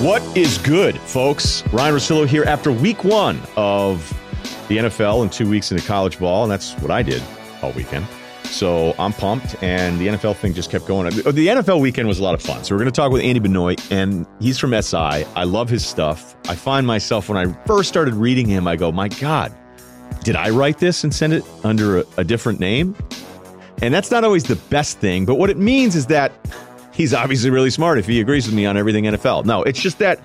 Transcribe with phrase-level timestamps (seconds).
[0.00, 1.62] What is good, folks?
[1.74, 4.08] Ryen Russillo here after week one of
[4.66, 7.22] the NFL and two weeks into college ball, and that's what I did
[7.60, 8.06] all weekend.
[8.44, 11.08] So I'm pumped, and the NFL thing just kept going.
[11.08, 12.64] Uh, the NFL weekend was a lot of fun.
[12.64, 14.96] So we're going to talk with Andy Benoit, and he's from SI.
[14.96, 16.34] I love his stuff.
[16.48, 19.54] I find myself when I first started reading him, I go, my God,
[20.24, 22.96] did I write this and send it under a, a different name?
[23.82, 26.32] And that's not always the best thing, but what it means is that
[27.00, 29.46] he's obviously really smart if he agrees with me on everything NFL.
[29.46, 30.20] No, it's just that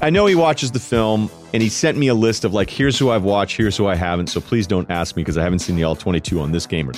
[0.00, 2.98] I know he watches the film and he sent me a list of like, here's
[2.98, 4.28] who I've watched, here's who I haven't.
[4.28, 6.88] So please don't ask me because I haven't seen the all 22 on this game
[6.88, 6.94] or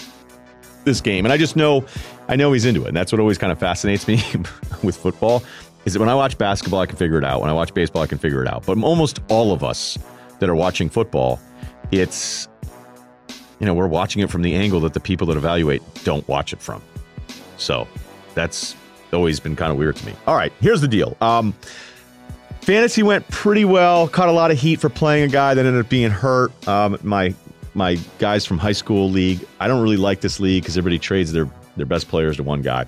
[0.85, 1.27] this game.
[1.27, 1.85] And I just know,
[2.29, 2.89] I know he's into it.
[2.89, 4.23] And that's what always kind of fascinates me
[4.85, 5.43] with football
[5.85, 7.41] is that when I watch basketball, I can figure it out.
[7.41, 8.67] When I watch baseball, I can figure it out.
[8.67, 9.99] But almost all of us
[10.39, 11.41] that are watching football,
[11.91, 12.47] it's,
[13.59, 16.53] you know, we're watching it from the angle that the people that evaluate don't watch
[16.53, 16.81] it from.
[17.57, 17.89] So
[18.35, 18.77] that's
[19.13, 20.15] always been kind of weird to me.
[20.27, 21.17] All right, here's the deal.
[21.21, 21.55] Um,
[22.61, 24.09] fantasy went pretty well.
[24.09, 26.53] Caught a lot of heat for playing a guy that ended up being hurt.
[26.69, 27.35] Um, my
[27.75, 29.47] my guys from high school league.
[29.61, 32.63] I don't really like this league because everybody trades their their best players to one
[32.63, 32.87] guy,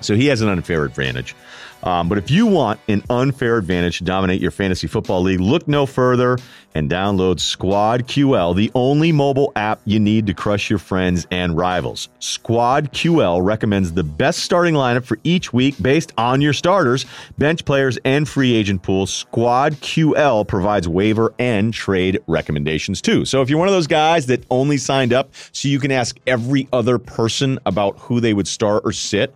[0.00, 1.34] so he has an unfair advantage.
[1.82, 5.66] Um, but if you want an unfair advantage to dominate your fantasy football league, look
[5.66, 6.38] no further
[6.74, 11.56] and download Squad QL, the only mobile app you need to crush your friends and
[11.56, 12.08] rivals.
[12.20, 17.06] Squad QL recommends the best starting lineup for each week based on your starters,
[17.38, 19.06] bench players, and free agent pool.
[19.06, 23.24] Squad QL provides waiver and trade recommendations too.
[23.24, 26.18] So if you're one of those guys that only signed up so you can ask
[26.26, 29.34] every other person about who they would start or sit,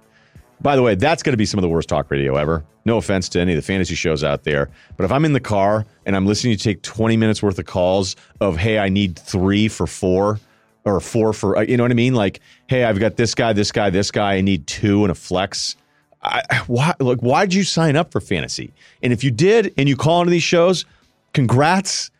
[0.65, 2.65] by the way, that's going to be some of the worst talk radio ever.
[2.87, 5.41] No offense to any of the fantasy shows out there, but if I'm in the
[5.41, 9.19] car and I'm listening to take 20 minutes worth of calls of, hey, I need
[9.19, 10.41] three for four
[10.87, 12.15] or four for, uh, you know what I mean?
[12.15, 14.37] Like, hey, I've got this guy, this guy, this guy.
[14.37, 15.77] I need two and a flex.
[16.23, 18.73] I, why, like, why did you sign up for fantasy?
[19.03, 20.87] And if you did and you call into these shows,
[21.35, 22.11] congrats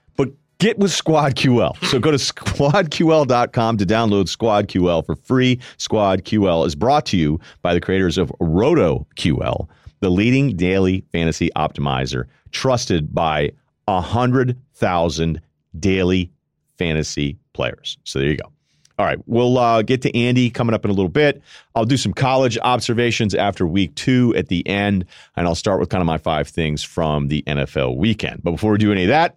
[0.65, 1.77] Get with Squad QL.
[1.89, 5.61] So go to squadql.com to download Squad QL for free.
[5.77, 9.69] Squad QL is brought to you by the creators of Roto QL,
[10.01, 13.53] the leading daily fantasy optimizer, trusted by
[13.89, 15.41] 100,000
[15.81, 16.33] daily
[16.79, 17.99] fantasy players.
[18.05, 18.51] So there you go.
[18.99, 21.43] All right, we'll uh, get to Andy coming up in a little bit.
[21.75, 25.05] I'll do some college observations after week two at the end,
[25.37, 28.43] and I'll start with kind of my five things from the NFL weekend.
[28.43, 29.37] But before we do any of that,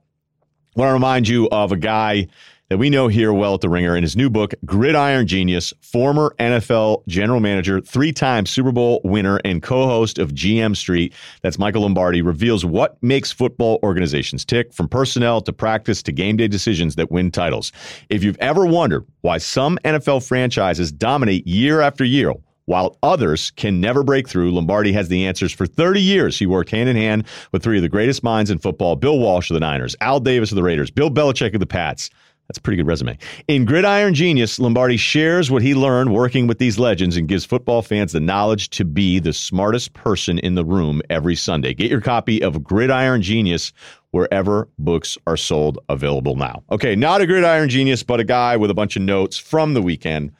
[0.77, 2.27] want to remind you of a guy
[2.69, 6.35] that we know here well at the Ringer in his new book, Gridiron Genius, former
[6.37, 11.13] NFL general manager, three time Super Bowl winner, and co host of GM Street.
[11.41, 16.37] That's Michael Lombardi, reveals what makes football organizations tick from personnel to practice to game
[16.37, 17.71] day decisions that win titles.
[18.09, 22.33] If you've ever wondered why some NFL franchises dominate year after year,
[22.67, 25.53] while others can never break through, Lombardi has the answers.
[25.53, 28.57] For 30 years, he worked hand in hand with three of the greatest minds in
[28.57, 31.65] football Bill Walsh of the Niners, Al Davis of the Raiders, Bill Belichick of the
[31.65, 32.09] Pats.
[32.47, 33.17] That's a pretty good resume.
[33.47, 37.81] In Gridiron Genius, Lombardi shares what he learned working with these legends and gives football
[37.81, 41.73] fans the knowledge to be the smartest person in the room every Sunday.
[41.73, 43.71] Get your copy of Gridiron Genius
[44.11, 46.63] wherever books are sold available now.
[46.71, 49.81] Okay, not a Gridiron Genius, but a guy with a bunch of notes from the
[49.81, 50.31] weekend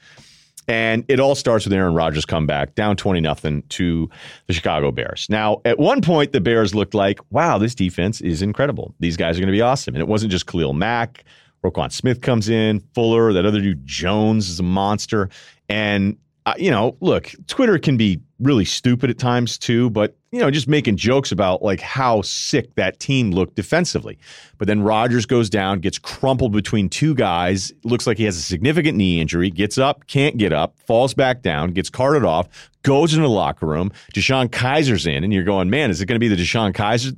[0.68, 4.10] and it all starts with Aaron Rodgers comeback down 20 nothing to
[4.48, 5.28] the Chicago Bears.
[5.30, 8.94] Now, at one point, the Bears looked like, wow, this defense is incredible.
[9.00, 9.96] These guys are going to be awesome.
[9.96, 11.24] And it wasn't just Khalil Mack.
[11.64, 15.30] Roquan Smith comes in, Fuller, that other dude, Jones, is a monster.
[15.70, 16.18] And
[16.48, 20.52] uh, you know, look, Twitter can be really stupid at times too, but you know,
[20.52, 24.20] just making jokes about like how sick that team looked defensively.
[24.60, 28.42] But then Rodgers goes down, gets crumpled between two guys, looks like he has a
[28.42, 33.16] significant knee injury, gets up, can't get up, falls back down, gets carted off, goes
[33.16, 33.92] into the locker room.
[34.14, 37.18] DeShone Kizer's in, and you're going, man, is it going to be the DeShone Kizer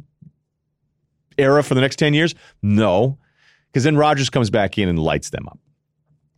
[1.38, 2.34] era for the next 10 years?
[2.62, 3.18] No.
[3.68, 5.60] Because then Rodgers comes back in and lights them up.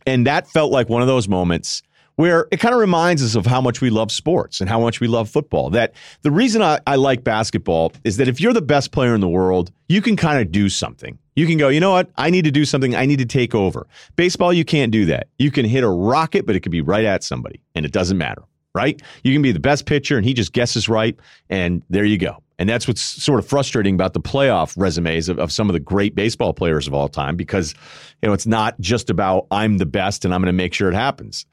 [0.04, 1.84] And that felt like one of those moments
[2.16, 5.00] where it kind of reminds us of how much we love sports and how much
[5.00, 5.70] we love football.
[5.70, 9.20] That the reason I, I like basketball is that if you're the best player in
[9.20, 11.18] the world, you can kind of do something.
[11.34, 12.10] You can go, you know what?
[12.16, 12.94] I need to do something.
[12.94, 13.86] I need to take over.
[14.16, 15.28] Baseball, you can't do that.
[15.38, 18.18] You can hit a rocket, but it could be right at somebody, and it doesn't
[18.18, 18.42] matter,
[18.74, 19.00] right?
[19.24, 21.18] You can be the best pitcher, and he just guesses right,
[21.48, 22.42] and there you go.
[22.58, 25.80] And that's what's sort of frustrating about the playoff resumes of, of, some of the
[25.80, 27.74] great baseball players of all time because,
[28.22, 30.88] you know, it's not just about I'm the best and I'm going to make sure
[30.88, 31.44] it happens.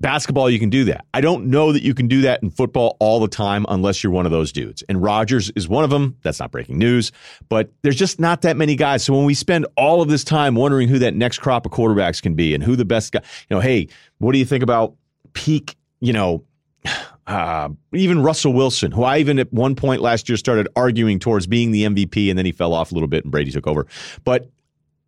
[0.00, 1.06] Basketball, you can do that.
[1.14, 4.12] I don't know that you can do that in football all the time unless you're
[4.12, 4.82] one of those dudes.
[4.88, 6.16] And Rodgers is one of them.
[6.22, 7.12] That's not breaking news,
[7.48, 9.04] but there's just not that many guys.
[9.04, 12.20] So when we spend all of this time wondering who that next crop of quarterbacks
[12.20, 13.88] can be and who the best guy, you know, hey,
[14.18, 14.94] what do you think about
[15.32, 16.44] peak, you know,
[17.28, 21.46] uh, even Russell Wilson, who I even at one point last year started arguing towards
[21.46, 23.86] being the MVP, and then he fell off a little bit and Brady took over.
[24.24, 24.50] But,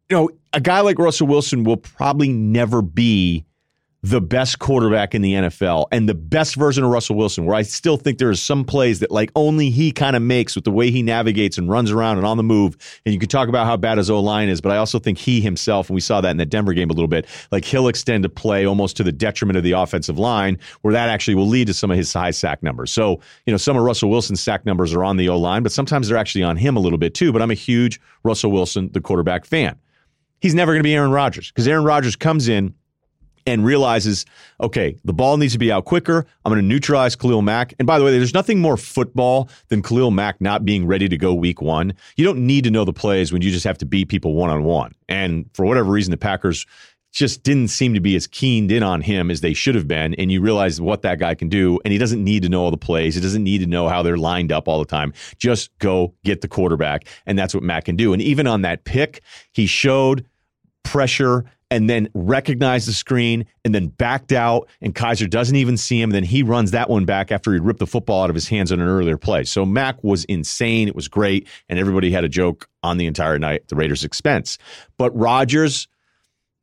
[0.09, 3.45] you know, a guy like Russell Wilson will probably never be
[4.07, 7.63] the best quarterback in the NFL and the best version of Russell Wilson, where I
[7.63, 10.71] still think there are some plays that like only he kind of makes with the
[10.71, 12.77] way he navigates and runs around and on the move.
[13.05, 15.19] And you can talk about how bad his O line is, but I also think
[15.19, 17.89] he himself, and we saw that in the Denver game a little bit, like he'll
[17.89, 21.49] extend a play almost to the detriment of the offensive line, where that actually will
[21.49, 22.93] lead to some of his high sack numbers.
[22.93, 25.73] So, you know, some of Russell Wilson's sack numbers are on the O line, but
[25.73, 27.33] sometimes they're actually on him a little bit too.
[27.33, 29.77] But I'm a huge Russell Wilson, the quarterback fan.
[30.41, 32.73] He's never going to be Aaron Rodgers because Aaron Rodgers comes in
[33.47, 34.27] and realizes,
[34.61, 36.27] okay, the ball needs to be out quicker.
[36.45, 37.75] I'm going to neutralize Khalil Mack.
[37.79, 41.17] And by the way, there's nothing more football than Khalil Mack not being ready to
[41.17, 41.95] go week one.
[42.17, 44.51] You don't need to know the plays when you just have to beat people one
[44.51, 44.93] on one.
[45.09, 46.67] And for whatever reason, the Packers
[47.13, 50.13] just didn't seem to be as keened in on him as they should have been.
[50.15, 51.81] And you realize what that guy can do.
[51.83, 53.15] And he doesn't need to know all the plays.
[53.15, 55.15] He doesn't need to know how they're lined up all the time.
[55.39, 57.07] Just go get the quarterback.
[57.25, 58.13] And that's what Mack can do.
[58.13, 59.23] And even on that pick,
[59.53, 60.27] he showed
[60.83, 66.01] pressure and then recognized the screen and then backed out and Kizer doesn't even see
[66.01, 66.11] him.
[66.11, 68.71] Then he runs that one back after he ripped the football out of his hands
[68.71, 69.45] on an earlier play.
[69.45, 70.87] So Mack was insane.
[70.87, 71.49] It was great.
[71.69, 74.59] And everybody had a joke on the entire night at the Raiders' expense.
[74.97, 75.89] But Rodgers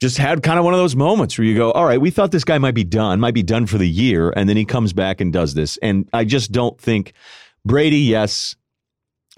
[0.02, 2.32] just had kind of one of those moments where you go, all right, we thought
[2.32, 4.34] this guy might be done, might be done for the year.
[4.36, 5.78] And then he comes back and does this.
[5.82, 7.14] And I just don't think
[7.66, 8.56] Brady, yes.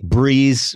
[0.01, 0.75] Brees,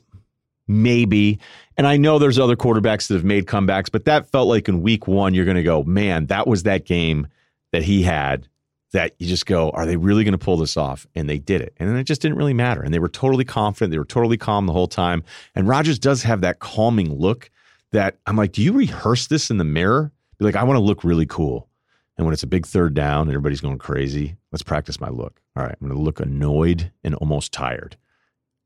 [0.67, 1.39] maybe.
[1.79, 4.81] And I know there's other quarterbacks that have made comebacks, but that felt like in
[4.81, 7.27] week one, you're going to go, man, that was that game
[7.71, 8.49] that he had
[8.91, 11.07] that you just go, are they really going to pull this off?
[11.15, 11.73] And they did it.
[11.77, 12.81] And then it just didn't really matter.
[12.81, 13.91] And they were totally confident.
[13.91, 15.23] They were totally calm the whole time.
[15.55, 17.49] And Rodgers does have that calming look
[17.93, 20.11] that I'm like, do you rehearse this in the mirror?
[20.37, 21.69] Be like, I want to look really cool.
[22.17, 25.39] And when it's a big third down and everybody's going crazy, let's practice my look.
[25.55, 27.95] All right, I'm going to look annoyed and almost tired.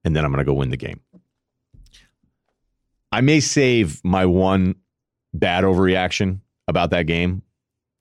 [0.03, 1.01] And then I'm going to go win the game.
[3.13, 4.75] I may save my one
[5.35, 7.43] bad overreaction about that game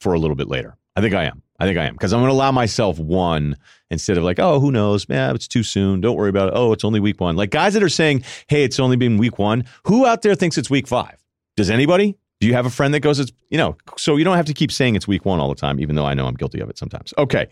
[0.00, 0.76] for a little bit later.
[0.97, 1.43] I think I am.
[1.61, 3.59] I think I am because I'm going to allow myself one
[3.91, 5.09] instead of like, oh, who knows?
[5.11, 6.00] Man, it's too soon.
[6.00, 6.55] Don't worry about it.
[6.56, 7.37] Oh, it's only week one.
[7.37, 9.64] Like guys that are saying, hey, it's only been week one.
[9.85, 11.23] Who out there thinks it's week five?
[11.59, 12.17] Does anybody?
[12.41, 14.55] Do you have a friend that goes, it's, you know, so you don't have to
[14.55, 16.70] keep saying it's week one all the time, even though I know I'm guilty of
[16.70, 17.12] it sometimes.
[17.19, 17.49] Okay.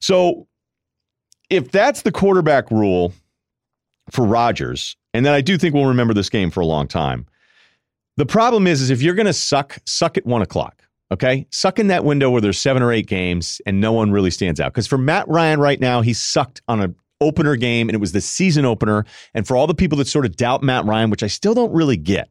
[0.00, 0.48] So
[1.48, 3.14] if that's the quarterback rule
[4.10, 7.26] for Rodgers, and then I do think we'll remember this game for a long time.
[8.16, 10.82] The problem is, is if you're going to suck, suck at one o'clock.
[11.12, 14.30] Okay, suck in that window where there's seven or eight games and no one really
[14.30, 14.72] stands out.
[14.72, 18.12] Because for Matt Ryan right now, he sucked on an opener game and it was
[18.12, 19.04] the season opener.
[19.32, 21.72] And for all the people that sort of doubt Matt Ryan, which I still don't
[21.72, 22.30] really get,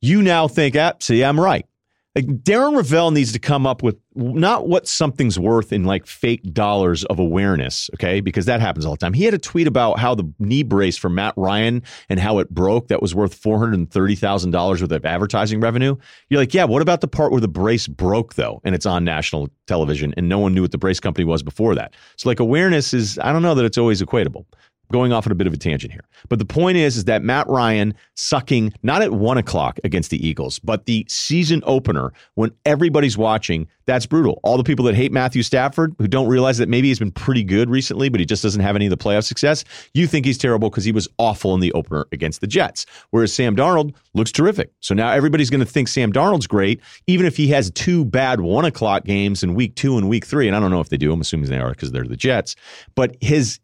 [0.00, 1.66] you now think, ah, see, I'm right.
[2.14, 6.52] Like Darren Rovell needs to come up with not what something's worth in like fake
[6.52, 8.20] dollars of awareness, okay?
[8.20, 9.14] Because that happens all the time.
[9.14, 12.50] He had a tweet about how the knee brace for Matt Ryan and how it
[12.50, 15.96] broke that was worth $430,000 worth of advertising revenue.
[16.30, 19.02] You're like, yeah, what about the part where the brace broke though and it's on
[19.02, 21.94] national television and no one knew what the brace company was before that?
[22.16, 24.44] So like awareness is, I don't know that it's always equatable
[24.92, 26.04] going off on a bit of a tangent here.
[26.28, 30.26] But the point is, is that Matt Ryan sucking not at one o'clock against the
[30.26, 34.40] Eagles, but the season opener when everybody's watching, that's brutal.
[34.42, 37.44] All the people that hate Matthew Stafford, who don't realize that maybe he's been pretty
[37.44, 40.38] good recently, but he just doesn't have any of the playoff success, you think he's
[40.38, 42.86] terrible because he was awful in the opener against the Jets.
[43.10, 44.72] Whereas Sam Darnold looks terrific.
[44.80, 48.40] So now everybody's going to think Sam Darnold's great, even if he has two bad
[48.40, 50.46] one o'clock games in week two and week three.
[50.46, 51.12] And I don't know if they do.
[51.12, 52.56] I'm assuming they are because they're the Jets.
[52.94, 53.60] But his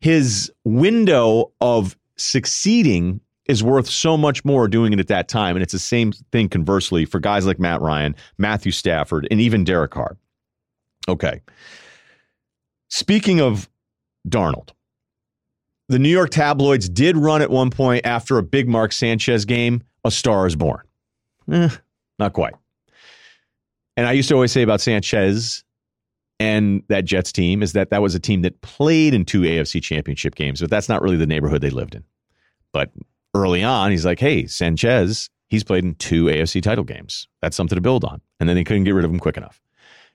[0.00, 5.56] his window of succeeding is worth so much more doing it at that time.
[5.56, 9.64] And it's the same thing conversely for guys like Matt Ryan, Matthew Stafford, and even
[9.64, 10.16] Derek Carr.
[11.08, 11.40] Okay.
[12.88, 13.68] Speaking of
[14.28, 14.70] Darnold,
[15.88, 19.82] the New York tabloids did run at one point after a big Mark Sanchez game,
[20.04, 20.82] A Star is Born.
[21.50, 21.68] Eh,
[22.18, 22.54] not quite.
[23.96, 25.64] And I used to always say about Sanchez
[26.40, 29.80] and that Jets team is that that was a team that played in two AFC
[29.82, 32.02] championship games, but that's not really the neighborhood they lived in.
[32.72, 32.90] But
[33.34, 37.28] early on, he's like, hey, Sanchez, he's played in two AFC title games.
[37.42, 38.22] That's something to build on.
[38.40, 39.60] And then they couldn't get rid of him quick enough.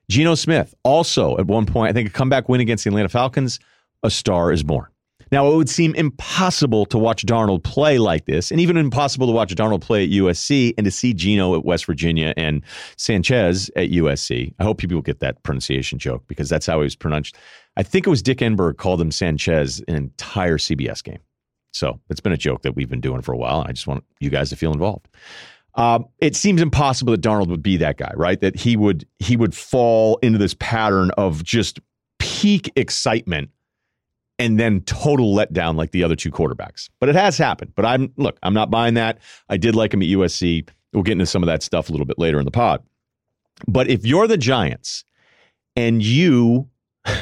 [0.09, 3.59] Geno Smith, also at one point, I think a comeback win against the Atlanta Falcons,
[4.01, 4.87] a star is born.
[5.35, 9.33] Now, it would seem impossible to watch Darnold play like this, and even impossible to
[9.33, 12.61] watch Darnold play at USC and to see Geno at West Virginia and
[12.95, 14.53] Sanchez at USC.
[14.59, 17.35] I hope people get that pronunciation joke because that's how he was pronounced.
[17.75, 21.19] I think it was Dick Enberg called him Sanchez an entire CBS game.
[21.73, 23.87] So it's been a joke that we've been doing for a while, and I just
[23.87, 25.09] want you guys to feel involved.
[25.73, 28.39] Um, it seems impossible that Darnold would be that guy, right?
[28.39, 31.81] That he would he would fall into this pattern of just
[32.19, 33.49] peak excitement
[34.37, 36.89] and then total letdown like the other two quarterbacks.
[36.99, 37.73] But it has happened.
[37.75, 39.19] But I'm look, I'm not buying that.
[39.49, 40.67] I did like him at USC.
[40.93, 42.83] We'll get into some of that stuff a little bit later in the pod.
[43.67, 45.05] But if you're the Giants
[45.75, 46.69] and you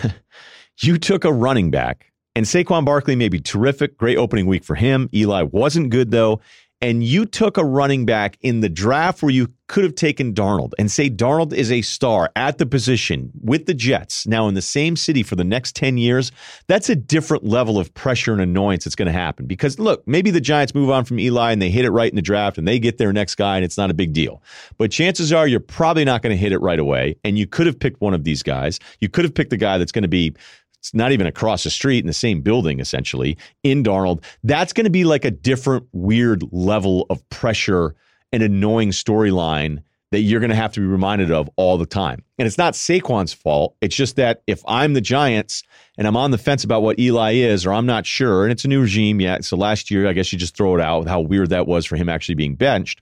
[0.82, 4.75] you took a running back and Saquon Barkley may be terrific, great opening week for
[4.75, 5.10] him.
[5.13, 6.41] Eli wasn't good though
[6.84, 10.74] and you took a running back in the draft where you could have taken Darnold
[10.78, 14.62] and say Darnold is a star at the position with the Jets now in the
[14.62, 16.34] same city for the next 10 years,
[16.68, 19.46] that's a different level of pressure and annoyance that's going to happen.
[19.46, 22.18] Because look, maybe the Giants move on from Eli and they hit it right in
[22.18, 24.44] the draft and they get their next guy and it's not a big deal.
[24.78, 27.16] But chances are you're probably not going to hit it right away.
[27.24, 28.78] And you could have picked one of these guys.
[29.00, 30.36] You could have picked the guy that's going to be
[30.84, 34.22] it's not even across the street in the same building, essentially, in Darnold.
[34.44, 37.96] That's going to be like a different, weird level of pressure
[38.34, 42.22] and annoying storyline that you're going to have to be reminded of all the time.
[42.38, 43.78] And it's not Saquon's fault.
[43.80, 45.63] It's just that if I'm the Giants
[45.98, 48.66] and I'm on the fence about what Eli is, or I'm not sure, and it's
[48.66, 49.46] a new regime yet.
[49.46, 51.96] So last year, I guess you just throw it out how weird that was for
[51.96, 53.02] him actually being benched.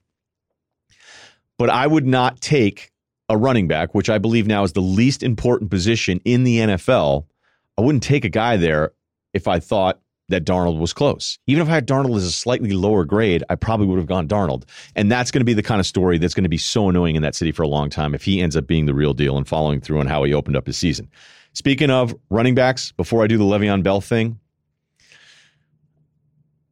[1.57, 2.91] But I would not take
[3.27, 7.25] a running back, which I believe now is the least important position in the NFL,
[7.77, 8.91] I wouldn't take a guy there
[9.33, 9.99] if I thought
[10.31, 11.37] that Darnold was close.
[11.47, 14.27] Even if I had Darnold as a slightly lower grade, I probably would have gone
[14.27, 14.63] Darnold.
[14.95, 17.15] And that's going to be the kind of story that's going to be so annoying
[17.15, 19.37] in that city for a long time if he ends up being the real deal
[19.37, 21.09] and following through on how he opened up his season.
[21.53, 24.39] Speaking of running backs, before I do the Le'Veon Bell thing,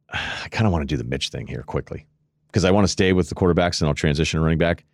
[0.12, 2.06] I kind of want to do the Mitch thing here quickly
[2.48, 4.84] because I want to stay with the quarterbacks and I'll transition to running back.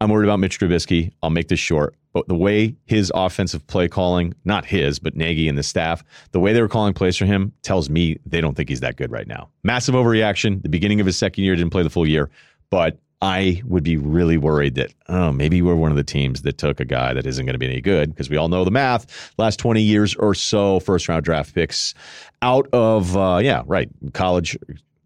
[0.00, 1.12] I'm worried about Mitch Trubisky.
[1.22, 1.94] I'll make this short.
[2.12, 6.02] But the way his offensive play calling, not his, but Nagy and the staff,
[6.32, 8.96] the way they were calling plays for him tells me they don't think he's that
[8.96, 9.48] good right now.
[9.62, 10.62] Massive overreaction.
[10.62, 12.30] The beginning of his second year didn't play the full year,
[12.70, 16.56] but I would be really worried that, oh, maybe we're one of the teams that
[16.56, 18.70] took a guy that isn't going to be any good because we all know the
[18.70, 19.32] math.
[19.38, 21.94] Last 20 years or so, first round draft picks
[22.42, 24.56] out of, uh, yeah, right, college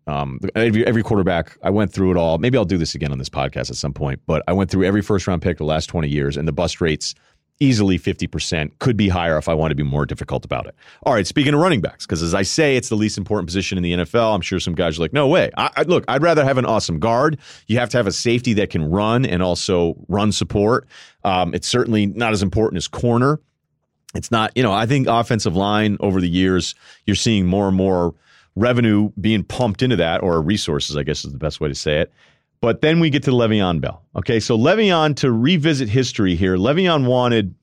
[0.06, 2.38] um, every, every quarterback, I went through it all.
[2.38, 4.85] Maybe I'll do this again on this podcast at some point, but I went through
[4.85, 7.14] every first round pick the last 20 years, and the bust rates
[7.62, 10.75] easily 50%, could be higher if I want to be more difficult about it.
[11.04, 13.78] All right, speaking of running backs, because as I say, it's the least important position
[13.78, 14.35] in the NFL.
[14.35, 15.50] I'm sure some guys are like, no way.
[15.56, 17.38] I, I, look, I'd rather have an awesome guard.
[17.68, 20.88] You have to have a safety that can run and also run support.
[21.23, 23.40] Um, it's certainly not as important as corner.
[24.14, 26.75] It's not, you know, I think offensive line over the years,
[27.06, 28.14] you're seeing more and more
[28.54, 32.00] revenue being pumped into that, or resources, I guess is the best way to say
[32.00, 32.12] it.
[32.61, 34.04] But then we get to Le'Veon Bell.
[34.14, 37.54] Okay, so Le'Veon, to revisit history here, Le'Veon wanted,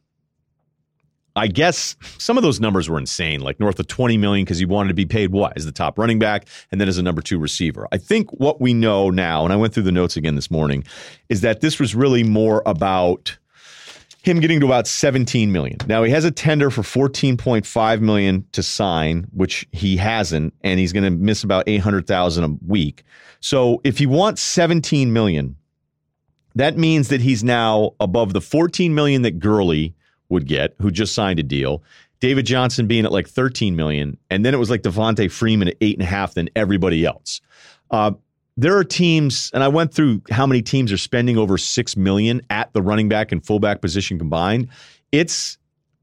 [1.37, 4.65] I guess some of those numbers were insane, like north of 20 million, because he
[4.65, 5.55] wanted to be paid what?
[5.55, 7.87] As the top running back and then as a number two receiver.
[7.93, 10.83] I think what we know now, and I went through the notes again this morning,
[11.29, 13.37] is that this was really more about
[14.29, 15.77] him getting to about 17 million.
[15.87, 20.93] Now he has a tender for 14.5 million to sign, which he hasn't, and he's
[20.93, 23.03] going to miss about 800,000 a week.
[23.39, 25.55] So if he wants 17 million,
[26.55, 29.95] that means that he's now above the 14 million that Gurley
[30.29, 31.83] would get, who just signed a deal.
[32.19, 35.77] David Johnson being at like 13 million, and then it was like Devonta Freeman at
[35.81, 37.41] eight and a half than everybody else.
[37.91, 38.11] Uh,
[38.59, 42.41] there are teams, and I went through how many teams are spending over six million
[42.49, 44.67] at the running back and fullback position combined.
[45.13, 45.57] It's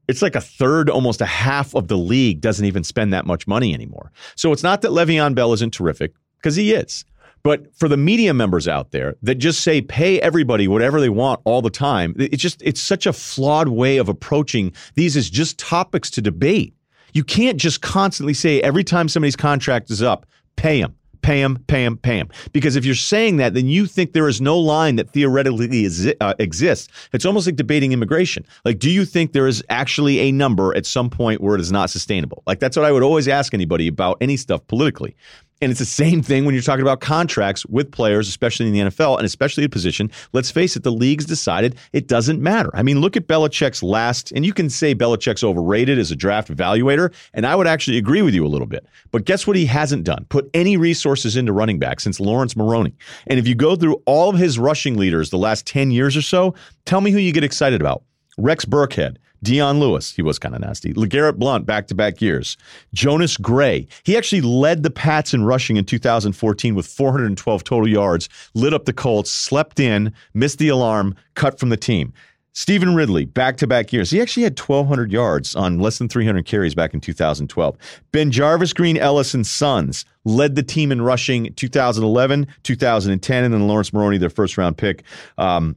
[0.07, 3.45] it's like a third, almost a half of the league doesn't even spend that much
[3.45, 4.11] money anymore.
[4.35, 7.03] So it's not that Le'Veon Bell isn't terrific because he is.
[7.43, 11.41] But for the media members out there that just say pay everybody whatever they want
[11.43, 15.59] all the time, it's just it's such a flawed way of approaching these as just
[15.59, 16.73] topics to debate.
[17.13, 21.83] You can't just constantly say every time somebody's contract is up, pay them him, pay
[22.17, 22.29] him.
[22.53, 26.13] Because if you're saying that, then you think there is no line that theoretically is,
[26.21, 26.89] uh, exists.
[27.13, 28.45] It's almost like debating immigration.
[28.65, 31.71] Like, do you think there is actually a number at some point where it is
[31.71, 32.43] not sustainable?
[32.45, 35.15] Like, that's what I would always ask anybody about any stuff politically.
[35.61, 38.79] And it's the same thing when you're talking about contracts with players, especially in the
[38.79, 40.11] NFL and especially a position.
[40.31, 42.69] Let's face it, the league's decided it doesn't matter.
[42.75, 46.49] I mean, look at Belichick's last, and you can say Belichick's overrated as a draft
[46.49, 48.85] evaluator, and I would actually agree with you a little bit.
[49.11, 50.25] But guess what he hasn't done?
[50.29, 52.93] Put any resources into running back since Lawrence Maroney.
[53.25, 56.21] And if you go through all of his rushing leaders the last 10 years or
[56.21, 56.53] so,
[56.85, 58.03] tell me who you get excited about.
[58.37, 60.93] Rex Burkhead, Dion Lewis, he was kind of nasty.
[60.93, 62.57] LeGarrette Blount, back to back years.
[62.93, 68.29] Jonas Gray, he actually led the Pats in rushing in 2014 with 412 total yards,
[68.53, 72.13] lit up the Colts, slept in, missed the alarm, cut from the team.
[72.57, 74.09] Stevan Ridley, back to back years.
[74.09, 77.77] He actually had 1,200 yards on less than 300 carries back in 2012.
[78.11, 83.93] BenJarvus Green Ellis and Sons led the team in rushing 2011, 2010, and then Lawrence
[83.93, 85.03] Maroney, their first round pick.
[85.37, 85.75] Um,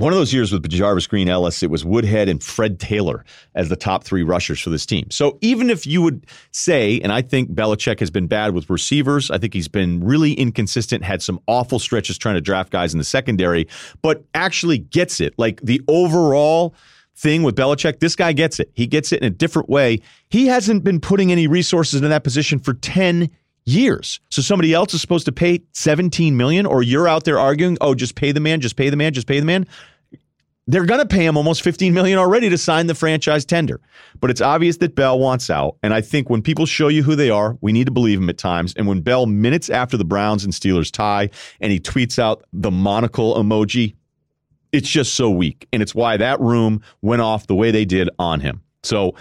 [0.00, 3.22] one of those years with Jarvus Green Ellis, it was Woodhead and Fred Taylor
[3.54, 5.10] as the top three rushers for this team.
[5.10, 9.30] So even if you would say, and I think Belichick has been bad with receivers,
[9.30, 12.98] I think he's been really inconsistent, had some awful stretches trying to draft guys in
[12.98, 13.68] the secondary,
[14.00, 15.34] but actually gets it.
[15.36, 16.74] Like the overall
[17.14, 18.70] thing with Belichick, this guy gets it.
[18.72, 20.00] He gets it in a different way.
[20.30, 23.28] He hasn't been putting any resources in that position for 10
[23.66, 24.20] years.
[24.30, 27.94] So somebody else is supposed to pay 17 million or you're out there arguing, "Oh,
[27.94, 29.66] just pay the man, just pay the man, just pay the man."
[30.66, 33.80] They're going to pay him almost 15 million already to sign the franchise tender.
[34.20, 37.16] But it's obvious that Bell wants out, and I think when people show you who
[37.16, 38.74] they are, we need to believe them at times.
[38.76, 42.70] And when Bell minutes after the Browns and Steelers tie and he tweets out the
[42.70, 43.94] monocle emoji,
[44.72, 45.66] it's just so weak.
[45.72, 48.62] And it's why that room went off the way they did on him.
[48.82, 49.14] So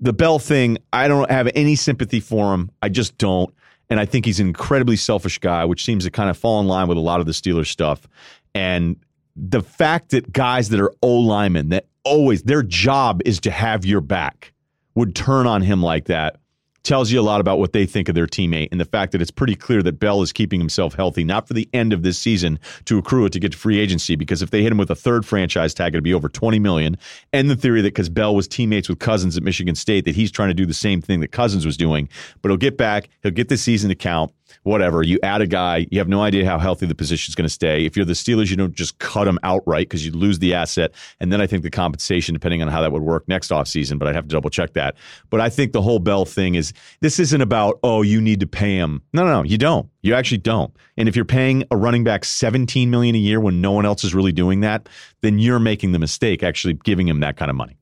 [0.00, 2.70] the Bell thing, I don't have any sympathy for him.
[2.82, 3.52] I just don't.
[3.90, 6.66] And I think he's an incredibly selfish guy, which seems to kind of fall in
[6.66, 8.08] line with a lot of the Steelers stuff.
[8.54, 8.96] And
[9.36, 13.84] the fact that guys that are O linemen that always their job is to have
[13.84, 14.52] your back
[14.94, 16.36] would turn on him like that
[16.82, 19.22] tells you a lot about what they think of their teammate and the fact that
[19.22, 22.18] it's pretty clear that Bell is keeping himself healthy, not for the end of this
[22.18, 24.90] season to accrue it to get to free agency, because if they hit him with
[24.90, 26.98] a third franchise tag, it'd be over 20 million.
[27.32, 30.30] And the theory that because Bell was teammates with Cousins at Michigan State, that he's
[30.30, 32.08] trying to do the same thing that Cousins was doing.
[32.40, 35.02] But he'll get back, he'll get the season to count whatever.
[35.02, 37.52] You add a guy, you have no idea how healthy the position is going to
[37.52, 37.84] stay.
[37.84, 40.92] If you're the Steelers, you don't just cut him outright because you lose the asset.
[41.20, 44.08] And then I think the compensation, depending on how that would work next offseason, but
[44.08, 44.96] I'd have to double check that.
[45.30, 48.46] But I think the whole Bell thing is this isn't about, oh, you need to
[48.46, 49.02] pay him.
[49.12, 49.88] No, no, no, you don't.
[50.02, 50.74] You actually don't.
[50.96, 54.04] And if you're paying a running back 17 million a year when no one else
[54.04, 54.88] is really doing that,
[55.20, 57.76] then you're making the mistake actually giving him that kind of money.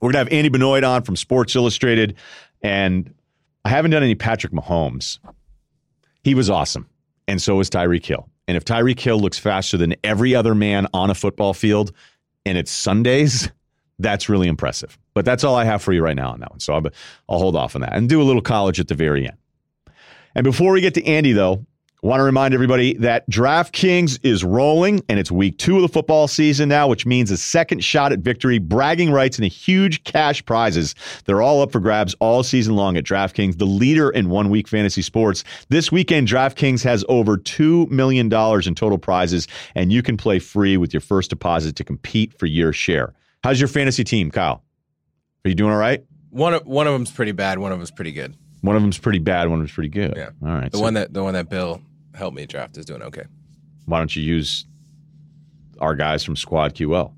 [0.00, 2.16] We're gonna have Andy Benoit on from Sports Illustrated,
[2.62, 3.12] and
[3.64, 5.18] I haven't done any Patrick Mahomes
[6.22, 6.88] he was awesome.
[7.26, 8.28] And so was Tyreek Hill.
[8.46, 11.92] And if Tyreek Hill looks faster than every other man on a football field
[12.46, 13.50] and it's Sundays,
[13.98, 14.98] that's really impressive.
[15.14, 16.60] But that's all I have for you right now on that one.
[16.60, 16.86] So I'll,
[17.28, 19.36] I'll hold off on that and do a little college at the very end.
[20.34, 21.66] And before we get to Andy, though,
[22.02, 26.28] want to remind everybody that DraftKings is rolling and it's week two of the football
[26.28, 30.44] season now, which means a second shot at victory, bragging rights, and a huge cash
[30.44, 30.94] prizes.
[31.24, 34.68] They're all up for grabs all season long at DraftKings, the leader in one week
[34.68, 35.42] fantasy sports.
[35.70, 40.76] This weekend, DraftKings has over $2 million in total prizes, and you can play free
[40.76, 43.12] with your first deposit to compete for your share.
[43.42, 44.62] How's your fantasy team, Kyle?
[45.44, 46.04] Are you doing all right?
[46.30, 48.36] One of, one of them's pretty bad, one of them's pretty good.
[48.60, 49.48] One of them's pretty bad.
[49.48, 50.14] One of them's pretty good.
[50.16, 50.30] Yeah.
[50.42, 50.70] All right.
[50.70, 51.80] The so, one that the one that Bill
[52.18, 53.24] help me draft is doing okay.
[53.86, 54.66] Why don't you use
[55.80, 57.12] our guys from Squad QL?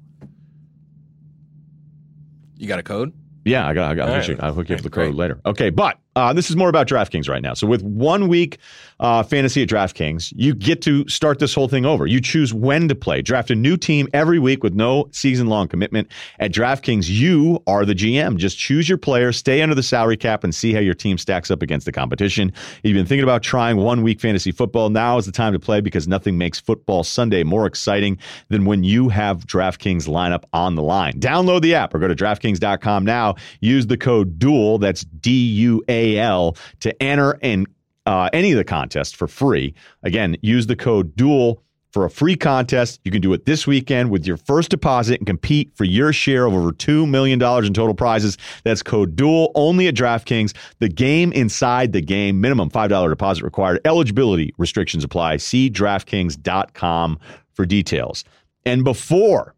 [2.57, 3.13] You got a code?
[3.45, 3.91] Yeah, I got.
[3.91, 4.09] I got.
[4.11, 4.37] I'll, right.
[4.41, 5.41] I'll hook you up with the code later.
[5.47, 7.55] Okay, but uh, this is more about DraftKings right now.
[7.55, 8.59] So with one week
[8.99, 12.07] uh, fantasy at DraftKings, you get to start this whole thing over.
[12.07, 13.23] You choose when to play.
[13.23, 16.09] Draft a new team every week with no season long commitment.
[16.41, 18.37] At DraftKings, you are the GM.
[18.37, 21.51] Just choose your player, stay under the salary cap, and see how your team stacks
[21.51, 22.49] up against the competition.
[22.49, 25.61] If you've been thinking about trying one week fantasy football, now is the time to
[25.61, 28.19] play because nothing makes football Sunday more exciting
[28.49, 31.21] than when you have DraftKings lineup on the line.
[31.21, 33.37] Download the app or go to DraftKings.com now.
[33.61, 34.81] Use the code DUAL.
[34.81, 37.67] That's D U A L to enter and
[38.07, 39.75] uh, any of the contests for free.
[40.03, 41.61] Again, use the code DUAL
[41.93, 43.01] for a free contest.
[43.05, 46.47] You can do it this weekend with your first deposit and compete for your share
[46.47, 48.39] of over $2 million in total prizes.
[48.65, 50.55] That's code DUAL only at DraftKings.
[50.79, 52.41] The game inside the game.
[52.41, 53.81] Minimum $5 deposit required.
[53.85, 55.39] Eligibility restrictions apply.
[55.39, 57.19] See DraftKings.com
[57.55, 58.25] for details.
[58.65, 59.55] And before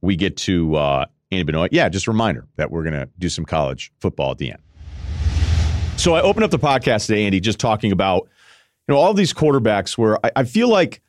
[0.00, 3.28] we get to uh, Andy Benoit, yeah, just a reminder that we're going to do
[3.28, 4.60] some college football at the end.
[6.02, 8.28] So I opened up the podcast today, Andy, just talking about
[8.88, 11.00] you know all these quarterbacks where I, I, feel like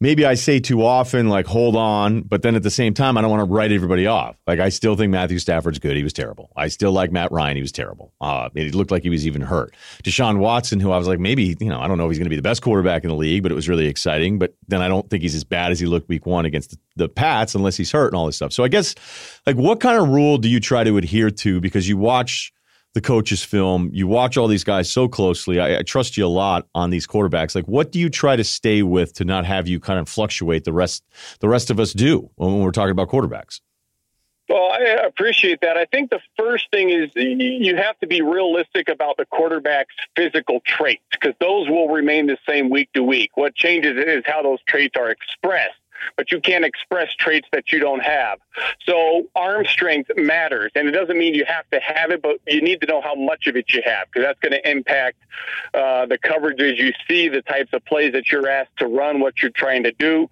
[0.00, 3.20] maybe I say too often, like hold on, but then at the same time, I
[3.20, 4.34] don't want to write everybody off.
[4.48, 5.96] Like I still think Matthew Stafford's good.
[5.96, 6.50] He was terrible.
[6.56, 7.54] I still like Matt Ryan.
[7.54, 8.14] He was terrible.
[8.20, 9.76] Uh, it looked like he was even hurt.
[10.02, 12.26] Deshaun Watson, who I was like maybe you know I don't know if he's going
[12.26, 14.40] to be the best quarterback in the league, but it was really exciting.
[14.40, 16.78] But then I don't think he's as bad as he looked week one against the,
[16.96, 18.52] the Pats unless he's hurt and all this stuff.
[18.52, 18.96] So I guess
[19.46, 22.52] like what kind of rule do you try to adhere to because you watch
[22.94, 23.90] the coaches film.
[23.92, 25.58] You watch all these guys so closely.
[25.60, 27.54] I, I, trust you a lot on these quarterbacks.
[27.54, 30.64] Like, what do you try to stay with to not have you kind of fluctuate
[30.64, 31.04] the rest
[31.40, 33.60] the rest of us do when we're talking about quarterbacks?
[34.48, 35.78] Well, I appreciate that.
[35.78, 40.60] I think the first thing is you have to be realistic about the quarterback's physical
[40.66, 43.30] traits because those will remain the same week to week.
[43.36, 45.78] What changes is how those traits are expressed.
[46.16, 48.38] but you can't express traits that you don't have.
[48.86, 52.60] So arm strength matters, and it doesn't mean you have to have it, but you
[52.60, 55.18] need to know how much of it you have because that's going to impact
[55.74, 59.40] uh, the coverages you see, the types of plays that you're asked to run, what
[59.40, 60.28] you're trying to do.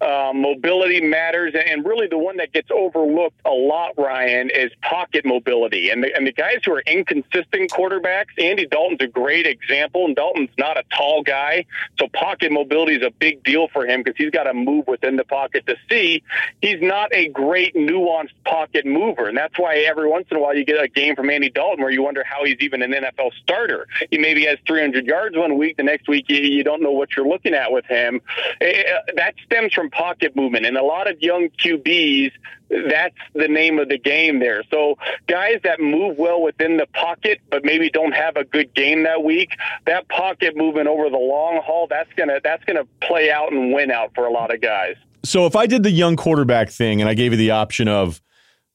[0.00, 5.24] Uh, mobility matters, and really the one that gets overlooked a lot, Ryen, is pocket
[5.24, 5.88] mobility.
[5.88, 10.14] And the, and the guys who are inconsistent quarterbacks, Andy Dalton's a great example, and
[10.14, 11.64] Dalton's not a tall guy,
[11.98, 15.16] so pocket mobility is a big deal for him because he's got to move within
[15.16, 16.22] the pocket to see.
[16.60, 20.54] He's not a great nuanced pocket mover, and that's why every once in a while
[20.54, 23.32] you get a game from Andy Dalton where you wonder how he's even an NFL
[23.42, 23.86] starter.
[24.10, 27.16] He maybe has 300 yards one week, the next week you, you don't know what
[27.16, 28.20] you're looking at with him.
[28.60, 28.82] Eh,
[29.16, 30.66] that stems from pocket movement.
[30.66, 32.32] And a lot of young QBs,
[32.68, 34.62] that's the name of the game there.
[34.70, 39.04] So guys that move well within the pocket, but maybe don't have a good game
[39.04, 39.50] that week,
[39.86, 43.90] that pocket movement over the long haul, that's gonna that's gonna play out and win
[43.90, 44.96] out for a lot of guys.
[45.26, 48.20] So if I did the young quarterback thing and I gave you the option of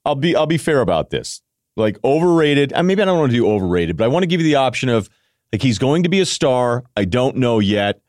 [0.05, 1.41] I'll be I'll be fair about this.
[1.77, 4.41] Like overrated, and maybe I don't want to do overrated, but I want to give
[4.41, 5.09] you the option of
[5.53, 6.83] like he's going to be a star.
[6.97, 8.01] I don't know yet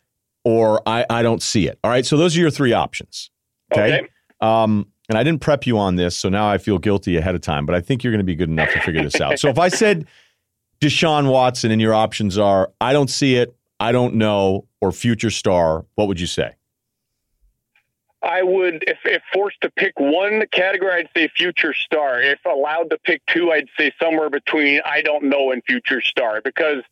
[0.45, 1.79] or I, I don't see it.
[1.85, 2.05] All right.
[2.05, 3.31] So those are your three options.
[3.73, 3.99] Okay.
[3.99, 4.09] okay.
[4.41, 7.41] Um, and I didn't prep you on this, so now I feel guilty ahead of
[7.41, 9.39] time, but I think you're going to be good enough to figure this out.
[9.39, 10.07] So if I said
[10.81, 15.31] Deshaun Watson and your options are I don't see it, I don't know, or future
[15.31, 16.55] star, what would you say?
[18.23, 22.21] I would, if, if forced to pick one category, I'd say future star.
[22.21, 26.41] If allowed to pick two, I'd say somewhere between I don't know and future star
[26.41, 26.83] because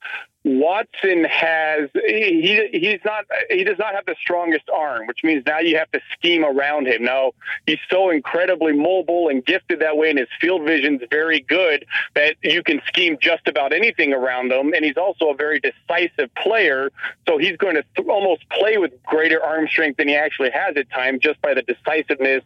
[0.42, 5.58] Watson has he he's not he does not have the strongest arm, which means now
[5.58, 7.04] you have to scheme around him.
[7.04, 7.32] Now
[7.66, 12.36] he's so incredibly mobile and gifted that way, and his field vision's very good that
[12.42, 14.72] you can scheme just about anything around him.
[14.72, 16.90] And he's also a very decisive player,
[17.28, 20.74] so he's going to th- almost play with greater arm strength than he actually has
[20.76, 22.42] at times, just by the decisiveness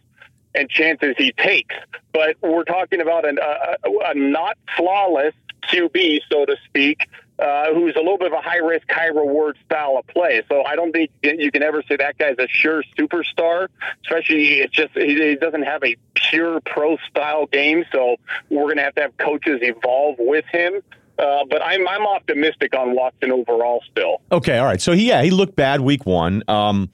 [0.54, 1.74] and chances he takes.
[2.12, 5.34] But we're talking about an, a, a not flawless
[5.70, 9.56] QB, so to speak, uh, who's a little bit of a high risk, high reward
[9.64, 10.42] style of play.
[10.48, 13.68] So I don't think you can ever say that guy's a sure superstar.
[14.04, 17.84] Especially, it's just he, doesn't have a pure pro style game.
[17.92, 18.16] So
[18.50, 20.80] we're going to have to have coaches evolve with him.
[21.18, 24.20] Uh, but I'm I'm optimistic on Watson overall still.
[24.32, 24.80] Okay, all right.
[24.80, 26.90] So he, yeah, he looked bad week one, um,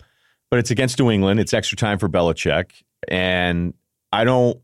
[0.51, 1.41] but it's against New England.
[1.41, 3.73] It's extra time for Belichick, and
[4.13, 4.61] I don't.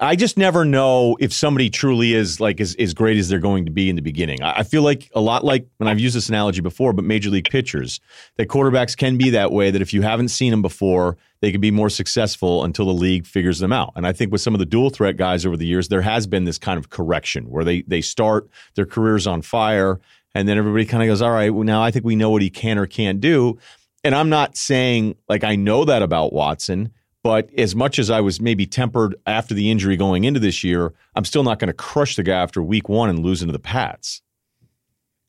[0.00, 3.66] I just never know if somebody truly is like as, as great as they're going
[3.66, 4.42] to be in the beginning.
[4.42, 7.50] I feel like a lot like, and I've used this analogy before, but major league
[7.50, 8.00] pitchers,
[8.36, 11.60] that quarterbacks can be that way, that if you haven't seen them before, they can
[11.60, 13.92] be more successful until the league figures them out.
[13.94, 16.26] And I think with some of the dual threat guys over the years, there has
[16.26, 20.00] been this kind of correction where they, they start their careers on fire
[20.34, 22.40] and then everybody kind of goes, all right, well, now I think we know what
[22.40, 23.58] he can or can't do.
[24.02, 26.90] And I'm not saying like I know that about Watson
[27.24, 30.92] but as much as I was maybe tempered after the injury going into this year,
[31.16, 33.58] I'm still not going to crush the guy after week one and lose into the
[33.58, 34.20] Pats.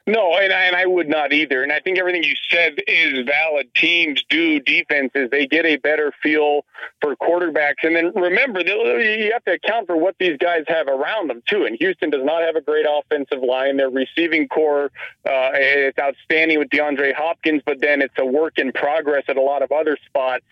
[0.07, 1.63] No, and I, and I would not either.
[1.63, 3.73] And I think everything you said is valid.
[3.73, 6.63] Teams do defenses; they get a better feel
[7.01, 7.81] for quarterbacks.
[7.81, 11.65] And then remember, you have to account for what these guys have around them too.
[11.65, 13.77] And Houston does not have a great offensive line.
[13.77, 14.91] Their receiving corps
[15.27, 19.41] uh, is outstanding with DeAndre Hopkins, but then it's a work in progress at a
[19.41, 20.45] lot of other spots.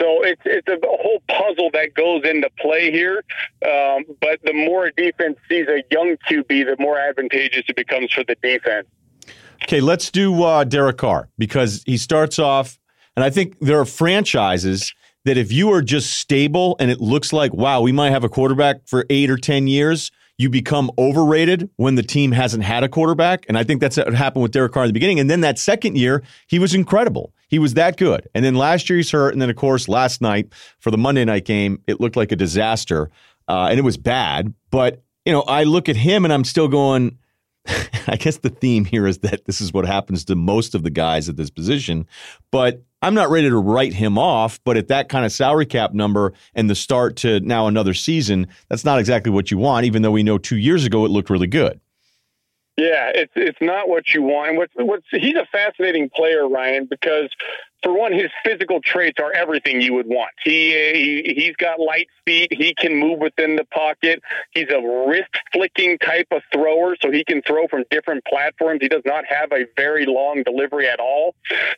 [0.00, 3.24] So it's it's a whole puzzle that goes into play here.
[3.64, 8.12] Um, but the more a defense sees a young QB, the more advantageous it becomes
[8.12, 8.83] for the defense.
[9.64, 12.78] Okay, let's do uh, Derek Carr because he starts off,
[13.16, 14.92] and I think there are franchises
[15.24, 18.28] that if you are just stable and it looks like, wow, we might have a
[18.28, 22.88] quarterback for eight or 10 years, you become overrated when the team hasn't had a
[22.88, 23.46] quarterback.
[23.48, 25.18] And I think that's what happened with Derek Carr in the beginning.
[25.18, 27.32] And then that second year, he was incredible.
[27.48, 28.28] He was that good.
[28.34, 29.32] And then last year, he's hurt.
[29.32, 32.36] And then, of course, last night for the Monday night game, it looked like a
[32.36, 33.10] disaster.
[33.48, 34.52] Uh, and it was bad.
[34.70, 37.16] But, you know, I look at him and I'm still going,
[38.06, 40.90] I guess the theme here is that this is what happens to most of the
[40.90, 42.06] guys at this position.
[42.50, 44.60] But I'm not ready to write him off.
[44.64, 48.48] But at that kind of salary cap number and the start to now another season,
[48.68, 51.30] that's not exactly what you want, even though we know two years ago it looked
[51.30, 51.80] really good.
[52.76, 54.56] Yeah, it's it's not what you want.
[54.56, 57.30] What's what's he's a fascinating player, Ryen, because
[57.84, 60.32] for one, his physical traits are everything you would want.
[60.42, 62.48] He, uh, he he's got light feet.
[62.50, 64.22] He can move within the pocket.
[64.52, 68.80] He's a wrist flicking type of thrower, so he can throw from different platforms.
[68.80, 71.34] He does not have a very long delivery at all.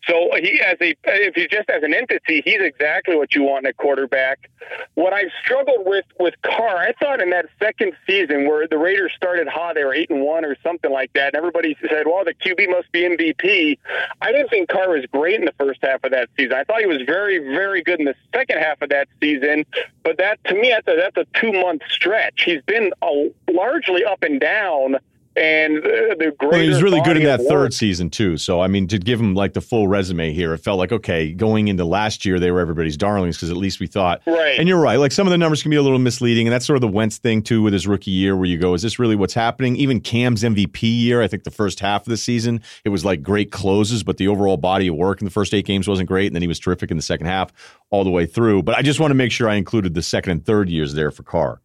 [0.09, 3.67] So he as a if he's just as an entity, he's exactly what you want
[3.67, 4.49] in a quarterback.
[4.95, 9.13] What I've struggled with with Carr, I thought in that second season where the Raiders
[9.17, 12.25] started hot, they were eight and one or something like that, and everybody said, "Well,
[12.25, 13.79] the QB must be MVP."
[14.21, 16.53] I didn't think Carr was great in the first half half of that season.
[16.53, 19.65] I thought he was very, very good in the second half of that season,
[20.03, 22.43] but that to me that's a, that's a two month stretch.
[22.45, 24.97] He's been a, largely up and down
[25.37, 26.51] and the great.
[26.51, 28.37] Well, he was really good in that third season too.
[28.37, 31.33] So I mean, to give him like the full resume here, it felt like okay,
[31.33, 34.23] going into last year they were everybody's darlings because at least we thought.
[34.27, 34.59] Right.
[34.59, 34.97] And you're right.
[34.97, 36.89] Like some of the numbers can be a little misleading, and that's sort of the
[36.89, 39.77] Wentz thing too with his rookie year, where you go, is this really what's happening?
[39.77, 43.23] Even Cam's MVP year, I think the first half of the season it was like
[43.23, 46.27] great closes, but the overall body of work in the first eight games wasn't great,
[46.27, 47.53] and then he was terrific in the second half
[47.91, 48.63] all the way through.
[48.63, 51.11] But I just want to make sure I included the second and third years there
[51.11, 51.61] for Carr.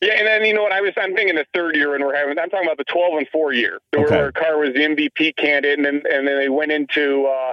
[0.00, 2.14] Yeah, and then you know what I was I'm thinking the third year and we're
[2.14, 4.04] having I'm talking about the 12 and 4 year okay.
[4.04, 7.52] where Carr was the MVP candidate and then and then they went into uh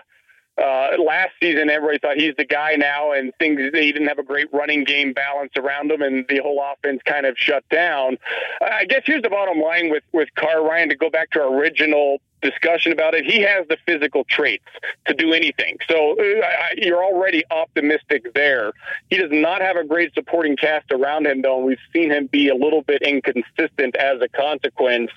[0.58, 4.24] uh, last season, everybody thought he's the guy now, and things he didn't have a
[4.24, 8.18] great running game balance around him, and the whole offense kind of shut down.
[8.62, 11.54] I guess here's the bottom line with with Carr Ryen to go back to our
[11.54, 13.26] original discussion about it.
[13.26, 14.66] He has the physical traits
[15.06, 15.78] to do anything.
[15.88, 18.74] So uh, you're already optimistic there.
[19.10, 21.58] He does not have a great supporting cast around him, though.
[21.58, 25.12] And we've seen him be a little bit inconsistent as a consequence.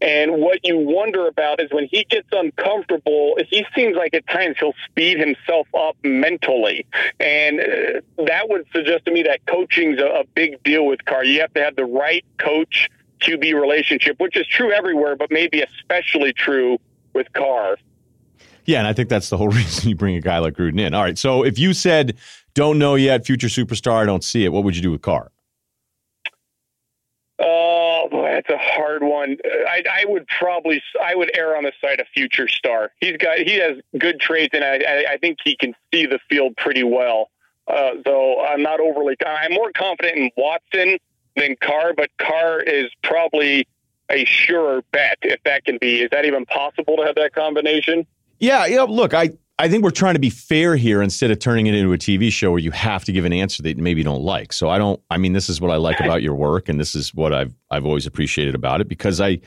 [0.00, 4.56] And what you wonder about is when he gets uncomfortable, he seems like at times
[4.58, 6.86] he'll speed himself up mentally.
[7.18, 11.24] And uh, that would suggest to me that coaching's a, a big deal with Carr.
[11.24, 15.62] You have to have the right coach QB relationship, which is true everywhere, but maybe
[15.62, 16.78] especially true
[17.14, 17.78] with Carr.
[18.66, 20.92] Yeah, and I think that's the whole reason you bring a guy like Gruden in.
[20.92, 22.18] All right, so if you said
[22.52, 25.30] don't know yet, future superstar, I don't see it, what would you do with Carr?
[28.10, 29.36] Boy, that's a hard one.
[29.44, 32.92] I, I, would probably, I would err on the side of future star.
[33.00, 36.56] He's got, he has good traits, and I, I think he can see the field
[36.56, 37.30] pretty well.
[37.66, 39.16] Uh, so I'm not overly.
[39.26, 40.98] I'm more confident in Watson
[41.36, 43.66] than Carr, but Carr is probably
[44.08, 46.02] a sure bet if that can be.
[46.02, 48.06] Is that even possible to have that combination?
[48.38, 48.82] Yeah, yeah.
[48.82, 51.92] Look, I I think we're trying to be fair here instead of turning it into
[51.94, 54.52] a TV show where you have to give an answer that maybe you don't like.
[54.52, 55.00] So I don't.
[55.10, 57.54] I mean, this is what I like about your work, and this is what I've
[57.70, 59.40] I've always appreciated about it because I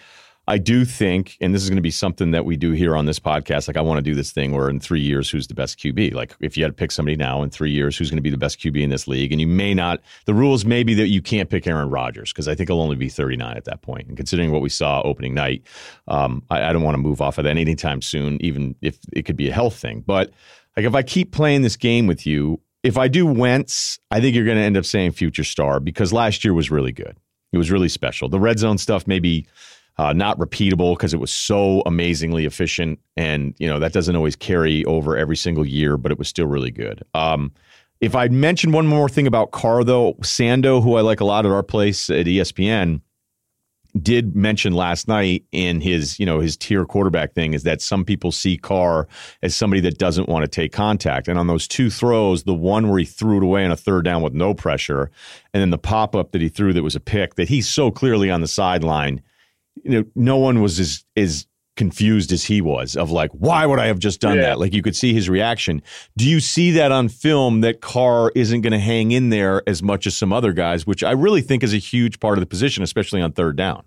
[0.49, 3.05] I do think, and this is going to be something that we do here on
[3.05, 3.67] this podcast.
[3.67, 6.15] Like, I want to do this thing where in three years, who's the best QB?
[6.15, 8.31] Like, if you had to pick somebody now in three years, who's going to be
[8.31, 9.31] the best QB in this league?
[9.31, 12.47] And you may not, the rules may be that you can't pick Aaron Rodgers because
[12.47, 14.07] I think he'll only be 39 at that point.
[14.07, 15.61] And considering what we saw opening night,
[16.07, 19.27] um, I, I don't want to move off of that anytime soon, even if it
[19.27, 20.03] could be a health thing.
[20.03, 20.31] But
[20.75, 24.35] like, if I keep playing this game with you, if I do Wentz, I think
[24.35, 27.17] you're going to end up saying future star because last year was really good.
[27.51, 28.29] It was really special.
[28.29, 29.45] The red zone stuff maybe
[29.99, 34.33] uh, not repeatable because it was so amazingly efficient, and you know that doesn't always
[34.33, 37.03] carry over every single year, but it was still really good.
[37.13, 37.51] Um,
[37.99, 41.45] if I'd mention one more thing about Carr, though, Sando, who I like a lot
[41.45, 43.01] at our place at ESPN,
[44.01, 48.05] did mention last night in his, you know, his tier quarterback thing is that some
[48.05, 49.05] people see Carr
[49.41, 51.27] as somebody that doesn't want to take contact.
[51.27, 54.05] And on those two throws, the one where he threw it away on a third
[54.05, 55.11] down with no pressure,
[55.53, 57.91] and then the pop up that he threw that was a pick, that he's so
[57.91, 59.21] clearly on the sideline
[59.83, 61.47] you know, no one was as as
[61.79, 64.41] confused as he was of like, why would I have just done yeah.
[64.41, 64.59] that?
[64.59, 65.81] Like you could see his reaction.
[66.17, 69.81] Do you see that on film that Carr isn't going to hang in there as
[69.81, 72.47] much as some other guys, which I really think is a huge part of the
[72.47, 73.83] position, especially on third down?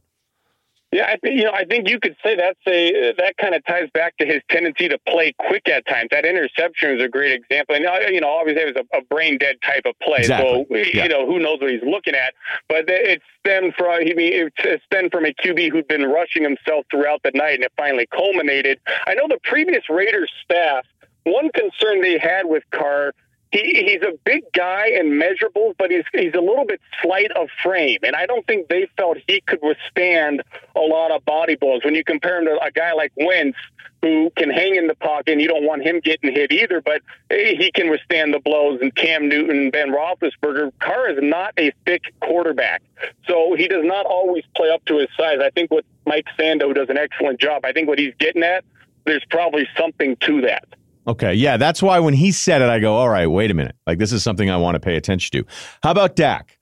[0.92, 1.52] Yeah, I think you know.
[1.52, 4.90] I think you could say that's a that kind of ties back to his tendency
[4.90, 6.08] to play quick at times.
[6.10, 7.74] That interception is a great example.
[7.74, 10.18] And uh, you know, obviously it was a, a brain dead type of play.
[10.18, 10.66] Exactly.
[10.68, 11.04] So yeah.
[11.04, 12.34] you know, who knows what he's looking at?
[12.68, 16.84] But it stemmed from he mean it stemmed from a QB who'd been rushing himself
[16.90, 18.78] throughout the night, and it finally culminated.
[19.06, 20.84] I know the previous Raiders staff.
[21.24, 23.14] One concern they had with Carr
[23.52, 27.48] he, he's a big guy and measurable, but he's he's a little bit slight of
[27.62, 30.42] frame, and I don't think they felt he could withstand
[30.74, 31.84] a lot of body blows.
[31.84, 33.58] When you compare him to a guy like Wentz,
[34.00, 37.02] who can hang in the pocket, and you don't want him getting hit either, but
[37.30, 38.80] he can withstand the blows.
[38.80, 42.82] And Cam Newton, Ben Roethlisberger, Carr is not a thick quarterback,
[43.28, 45.38] so he does not always play up to his size.
[45.42, 47.64] I think what Mike Sando does an excellent job.
[47.66, 48.64] I think what he's getting at,
[49.04, 50.64] there's probably something to that.
[51.06, 53.76] Okay, yeah, that's why when he said it, I go, all right, wait a minute.
[53.86, 55.48] Like this is something I want to pay attention to.
[55.82, 56.58] How about Dak?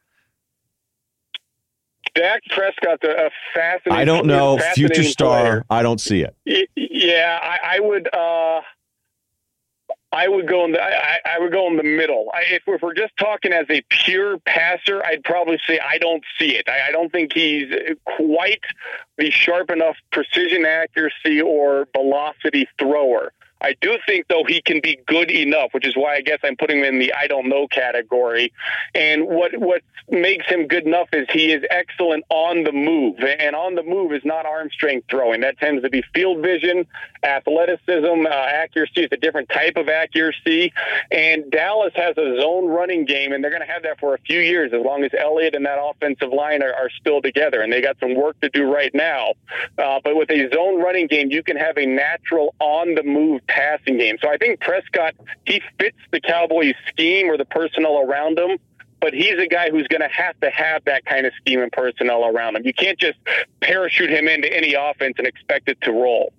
[2.14, 4.00] Dak Prescott's a fascinating.
[4.00, 5.40] I don't know future star.
[5.40, 5.64] Player.
[5.70, 6.68] I don't see it.
[6.74, 8.08] Yeah, I, I would.
[8.12, 8.60] Uh,
[10.12, 10.82] I would go in the.
[10.82, 12.30] I, I would go in the middle.
[12.34, 16.24] I, if, if, we're just talking as a pure passer, I'd probably say I don't
[16.38, 16.68] see it.
[16.68, 17.72] I, I don't think he's
[18.04, 18.64] quite
[19.18, 23.32] the sharp enough precision accuracy or velocity thrower.
[23.60, 26.56] I do think, though, he can be good enough, which is why I guess I'm
[26.56, 28.52] putting him in the I don't know category.
[28.94, 33.54] And what what makes him good enough is he is excellent on the move, and
[33.54, 35.42] on the move is not arm strength throwing.
[35.42, 36.86] That tends to be field vision,
[37.22, 39.02] athleticism, uh, accuracy.
[39.02, 40.72] It's a different type of accuracy.
[41.10, 44.18] And Dallas has a zone running game, and they're going to have that for a
[44.18, 47.60] few years as long as Elliott and that offensive line are, are still together.
[47.60, 49.34] And they got some work to do right now.
[49.78, 53.40] Uh, but with a zone running game, you can have a natural on the move
[53.50, 54.16] passing game.
[54.22, 58.58] So I think Prescott, he fits the Cowboys scheme or the personnel around him
[59.00, 61.72] but he's a guy who's going to have to have that kind of scheme and
[61.72, 62.62] personnel around him.
[62.64, 63.18] You can't just
[63.60, 66.32] parachute him into any offense and expect it to roll.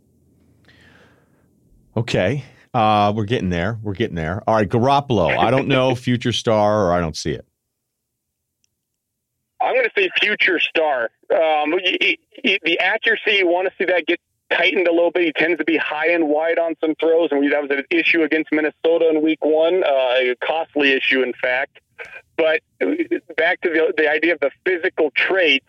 [1.97, 2.45] Okay.
[2.73, 3.79] Uh, we're getting there.
[3.81, 4.43] We're getting there.
[4.47, 5.35] All right, Garoppolo.
[5.35, 7.45] I don't know future star or I don't see it.
[9.59, 11.09] I'm going to say future star.
[11.31, 14.19] Um, the accuracy, you want to see that get
[14.51, 15.23] tightened a little bit.
[15.23, 18.23] He tends to be high and wide on some throws, and that was an issue
[18.23, 21.79] against Minnesota in Week One, uh, a costly issue, in fact.
[22.37, 22.61] But
[23.37, 25.65] back to the, the idea of the physical traits,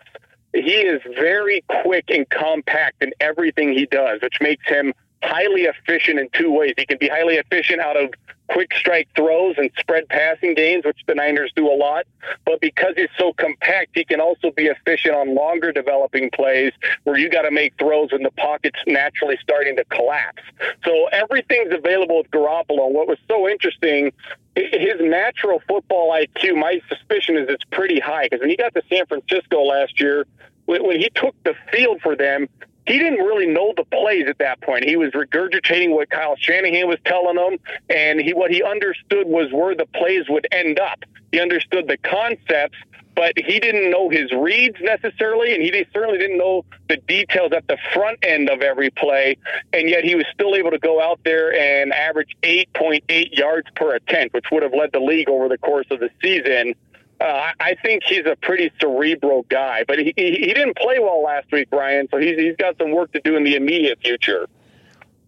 [0.55, 4.92] he is very quick and compact in everything he does, which makes him
[5.23, 6.75] highly efficient in two ways.
[6.77, 8.11] He can be highly efficient out of
[8.49, 12.05] quick strike throws and spread passing games, which the Niners do a lot.
[12.45, 16.73] But because he's so compact, he can also be efficient on longer developing plays
[17.05, 20.43] where you got to make throws when the pocket's naturally starting to collapse.
[20.85, 22.91] So everything's available with Garoppolo.
[22.91, 24.13] What was so interesting,
[24.55, 28.83] his natural football IQ, my suspicion is it's pretty high because when he got to
[28.91, 30.27] San Francisco last year,
[30.67, 32.49] when he took the field for them,
[32.87, 34.85] he didn't really know the plays at that point.
[34.85, 39.53] He was regurgitating what Kyle Shanahan was telling him, and he what he understood was
[39.53, 41.05] where the plays would end up.
[41.31, 42.77] He understood the concepts,
[43.14, 47.66] but he didn't know his reads necessarily, and he certainly didn't know the details at
[47.68, 49.37] the front end of every play.
[49.73, 53.95] And yet he was still able to go out there and average 8.8 yards per
[53.95, 56.75] attempt, which would have led the league over the course of the season.
[57.23, 61.23] Uh, I think he's a pretty cerebral guy, but he, he, he didn't play well
[61.23, 62.09] last week, Brian.
[62.11, 64.49] So he's he's got some work to do in the immediate future.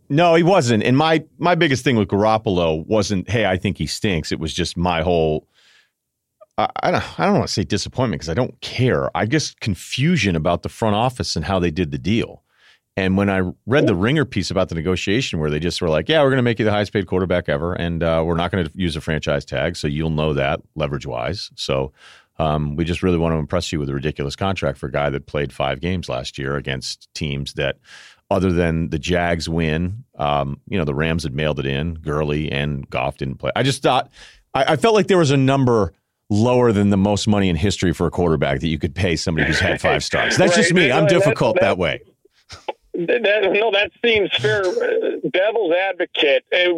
[0.08, 0.82] No, he wasn't.
[0.82, 4.32] And my my biggest thing with Garoppolo wasn't, hey, I think he stinks.
[4.32, 5.46] It was just my whole.
[6.58, 9.16] I, I don't, I don't want to say disappointment because I don't care.
[9.16, 12.43] I guess confusion about the front office and how they did the deal.
[12.96, 16.08] And when I read the Ringer piece about the negotiation, where they just were like,
[16.08, 18.52] "Yeah, we're going to make you the highest paid quarterback ever, and uh, we're not
[18.52, 21.92] going to use a franchise tag, so you'll know that leverage wise." So
[22.38, 25.10] um, we just really want to impress you with a ridiculous contract for a guy
[25.10, 27.78] that played five games last year against teams that,
[28.30, 31.94] other than the Jags win, um, you know, the Rams had mailed it in.
[31.94, 33.50] Gurley and Goff didn't play.
[33.56, 34.10] I just thought
[34.54, 35.92] I, I felt like there was a number
[36.30, 39.46] lower than the most money in history for a quarterback that you could pay somebody
[39.46, 40.36] who's had five stars.
[40.36, 40.62] That's right.
[40.62, 40.90] just me.
[40.90, 42.00] I'm difficult that, that way.
[42.96, 44.62] That, no, that seems fair.
[44.62, 46.44] Devil's advocate.
[46.52, 46.70] Uh,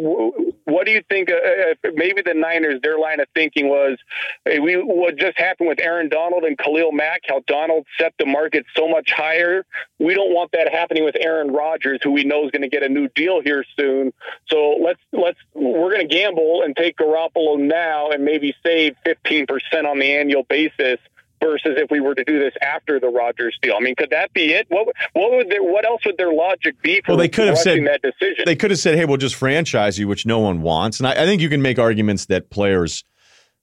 [0.65, 1.29] what do you think?
[1.29, 3.99] Uh, uh, maybe the Niners, their line of thinking was,
[4.43, 7.21] hey, we what just happened with Aaron Donald and Khalil Mack.
[7.27, 9.63] How Donald set the market so much higher.
[9.99, 12.81] We don't want that happening with Aaron Rodgers, who we know is going to get
[12.81, 14.11] a new deal here soon.
[14.47, 19.45] So let's let's we're going to gamble and take Garoppolo now and maybe save fifteen
[19.45, 20.99] percent on the annual basis
[21.47, 23.75] versus if we were to do this after the Rodgers deal.
[23.77, 24.67] I mean, could that be it?
[24.69, 27.57] What what would their, what else would their logic be for well, they could have
[27.57, 28.43] said that decision?
[28.45, 30.99] They could have said, "Hey, we'll just franchise you," which no one wants.
[30.99, 33.03] And I, I think you can make arguments that players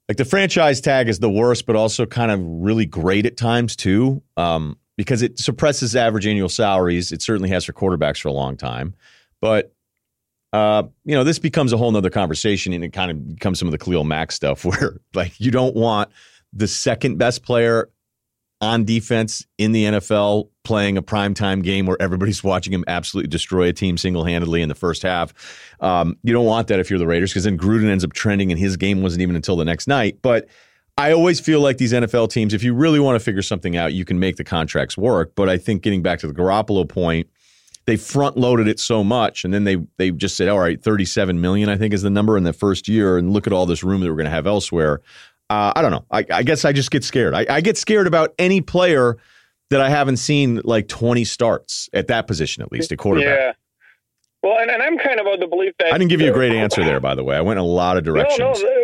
[0.08, 3.76] like the franchise tag is the worst, but also kind of really great at times
[3.76, 7.12] too, um, because it suppresses average annual salaries.
[7.12, 8.94] It certainly has for quarterbacks for a long time,
[9.40, 9.70] but.
[10.52, 13.66] Uh, you know, this becomes a whole nother conversation, and it kind of becomes some
[13.66, 16.12] of the Khalil Mack stuff, where like you don't want
[16.54, 17.90] the second best player
[18.60, 23.68] on defense in the NFL playing a primetime game where everybody's watching him absolutely destroy
[23.68, 25.34] a team single handedly in the first half.
[25.80, 28.50] Um, you don't want that if you're the Raiders because then Gruden ends up trending
[28.50, 30.18] and his game wasn't even until the next night.
[30.22, 30.48] But
[30.96, 33.92] I always feel like these NFL teams, if you really want to figure something out,
[33.92, 35.34] you can make the contracts work.
[35.34, 37.28] But I think getting back to the Garoppolo point,
[37.86, 41.40] they front loaded it so much and then they they just said all right 37
[41.40, 43.84] million i think is the number in the first year and look at all this
[43.84, 45.00] room that we're going to have elsewhere
[45.50, 46.04] uh, I don't know.
[46.10, 47.34] I, I, guess I just get scared.
[47.34, 49.18] I, I, get scared about any player
[49.70, 53.38] that I haven't seen like 20 starts at that position, at least a quarterback.
[53.38, 53.52] Yeah.
[54.42, 56.34] Well, and, and I'm kind of of the belief that I didn't give you a
[56.34, 57.34] great answer there, by the way.
[57.34, 58.38] I went in a lot of directions.
[58.38, 58.83] No, no,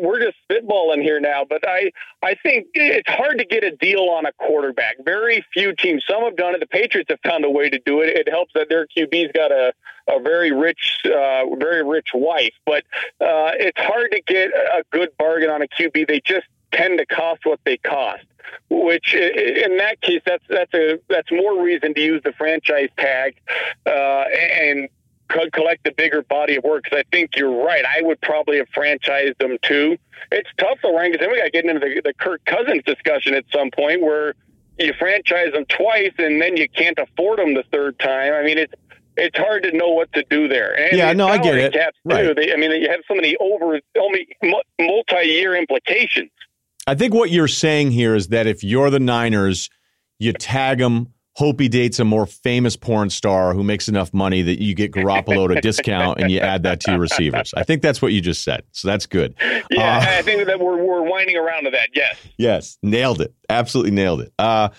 [0.00, 1.44] we're just spitballing here now.
[1.48, 4.96] But I I think it's hard to get a deal on a quarterback.
[5.04, 6.04] Very few teams.
[6.08, 6.60] Some have done it.
[6.60, 8.16] The Patriots have found a way to do it.
[8.16, 9.72] It helps that their QB's got a
[10.08, 12.54] a very rich, uh, very rich wife.
[12.64, 12.84] But
[13.20, 16.08] uh, it's hard to get a good bargain on a QB.
[16.08, 18.24] They just tend to cost what they cost.
[18.70, 23.36] Which, in that case, that's that's a that's more reason to use the franchise tag,
[23.84, 24.88] uh, and
[25.28, 26.84] collect the bigger body of work.
[26.84, 27.84] Because I think you're right.
[27.84, 29.96] I would probably have franchised them too.
[30.30, 31.12] It's tough though, Ryen.
[31.12, 34.02] Because then we got to get into the, the Kirk Cousins discussion at some point
[34.02, 34.34] where
[34.78, 38.32] you franchise them twice and then you can't afford them the third time.
[38.32, 38.72] I mean, it's
[39.16, 40.78] it's hard to know what to do there.
[40.78, 41.72] And yeah, no, I get it.
[41.72, 42.22] Caps right.
[42.22, 43.80] Too, they, I mean, you have so many over
[44.80, 46.30] multi-year implications.
[46.86, 49.68] I think what you're saying here is that if you're the Niners,
[50.18, 54.42] you tag them hope he dates a more famous porn star who makes enough money
[54.42, 57.54] that you get Garoppolo to discount and you add that to your receivers.
[57.56, 58.64] I think that's what you just said.
[58.72, 59.36] So that's good.
[59.70, 61.90] Yeah, uh, I think that we're, we're winding around to that.
[61.94, 62.16] Yes.
[62.38, 62.78] Yes.
[62.82, 63.32] Nailed it.
[63.48, 64.32] Absolutely nailed it.
[64.36, 64.70] Uh,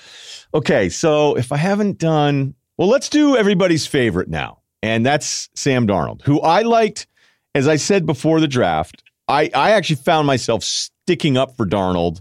[0.54, 0.90] okay.
[0.90, 4.60] So if I haven't done, well, let's do everybody's favorite now.
[4.84, 7.08] And that's Sam Darnold, who I liked,
[7.56, 9.02] as I said before the draft.
[9.30, 12.20] I, I actually found myself sticking up for Darnold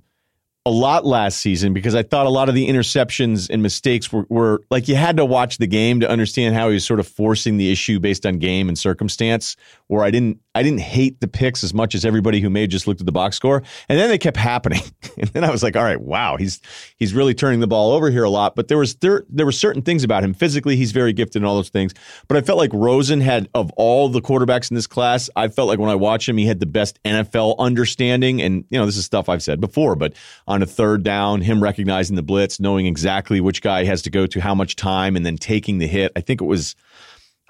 [0.68, 4.26] a lot last season because I thought a lot of the interceptions and mistakes were,
[4.28, 7.08] were, like you had to watch the game to understand how he was sort of
[7.08, 9.56] forcing the issue based on game and circumstance.
[9.86, 12.70] Where I didn't I didn't hate the picks as much as everybody who may have
[12.70, 14.82] just looked at the box score, and then they kept happening,
[15.16, 16.60] and then I was like, all right, wow, he's
[16.96, 18.56] he's really turning the ball over here a lot.
[18.56, 21.46] But there was there there were certain things about him physically, he's very gifted and
[21.46, 21.94] all those things.
[22.26, 25.68] But I felt like Rosen had of all the quarterbacks in this class, I felt
[25.68, 28.96] like when I watched him, he had the best NFL understanding, and you know this
[28.96, 30.12] is stuff I've said before, but
[30.46, 34.26] on a third down, him recognizing the blitz, knowing exactly which guy has to go
[34.26, 36.12] to how much time, and then taking the hit.
[36.16, 36.74] I think it was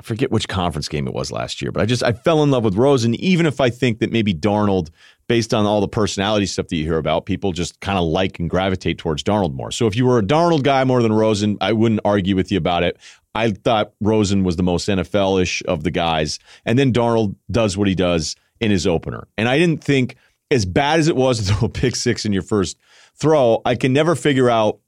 [0.00, 2.50] I forget which conference game it was last year, but I just I fell in
[2.50, 3.14] love with Rosen.
[3.16, 4.90] Even if I think that maybe Darnold,
[5.26, 8.38] based on all the personality stuff that you hear about, people just kind of like
[8.38, 9.72] and gravitate towards Darnold more.
[9.72, 12.59] So if you were a Darnold guy more than Rosen, I wouldn't argue with you
[12.59, 12.96] about it.
[13.34, 17.76] I thought Rosen was the most NFL ish of the guys, and then Darnold does
[17.76, 19.26] what he does in his opener.
[19.36, 20.16] And I didn't think
[20.50, 22.78] as bad as it was to throw a pick six in your first
[23.18, 24.78] throw, I can never figure out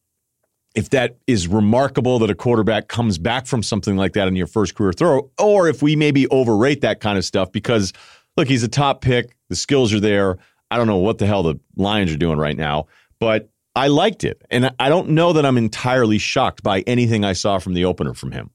[0.75, 4.47] if that is remarkable that a quarterback comes back from something like that in your
[4.47, 7.93] first career throw, or if we maybe overrate that kind of stuff because,
[8.37, 10.39] look, he's a top pick, the skills are there.
[10.71, 12.87] I don't know what the hell the Lions are doing right now,
[13.19, 14.41] but I liked it.
[14.51, 18.15] And I don't know that I'm entirely shocked by anything I saw from the opener
[18.15, 18.51] from him.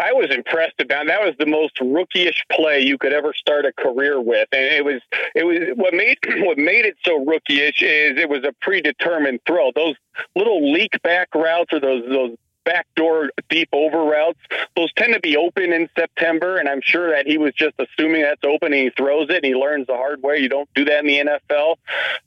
[0.00, 1.06] I was impressed about.
[1.06, 4.84] That was the most rookyish play you could ever start a career with, and it
[4.84, 5.00] was
[5.34, 9.70] it was what made what made it so rookyish is it was a predetermined throw.
[9.74, 9.96] Those
[10.34, 14.38] little leak back routes or those those backdoor deep over routes.
[14.76, 18.22] Those tend to be open in September, and I'm sure that he was just assuming
[18.22, 20.38] that's open and he throws it and he learns the hard way.
[20.38, 21.76] You don't do that in the NFL.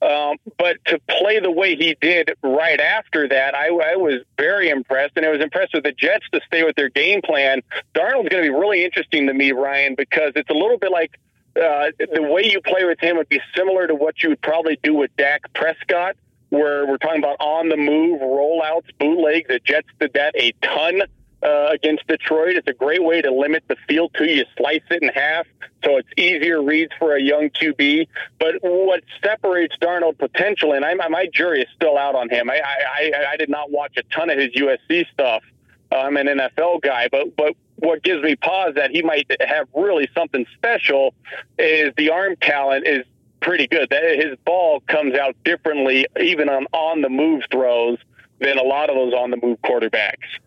[0.01, 4.69] Um, but to play the way he did right after that, I, I was very
[4.69, 7.61] impressed, and I was impressed with the Jets to stay with their game plan.
[7.93, 11.17] Darnold's going to be really interesting to me, Ryen, because it's a little bit like
[11.55, 14.79] uh, the way you play with him would be similar to what you would probably
[14.81, 16.15] do with Dak Prescott
[16.53, 19.47] where we're talking about on the move rollouts, bootlegs.
[19.47, 21.01] The Jets did that a ton
[21.41, 22.55] uh, against Detroit.
[22.55, 24.45] It's a great way to limit the field to you.
[24.55, 25.47] Slice it in half,
[25.83, 28.07] so it's easier reads for a young QB.
[28.39, 32.51] But what separates Darnold potential, and I, my jury is still out on him.
[32.51, 35.43] I, I, I did not watch a ton of his USC stuff.
[35.91, 40.07] I'm an NFL guy, but but what gives me pause that he might have really
[40.15, 41.13] something special
[41.57, 43.05] is the arm talent is
[43.43, 43.89] pretty good.
[43.91, 47.99] That his ball comes out differently, even on on the move throws,
[48.39, 50.39] than a lot of those on the move quarterbacks.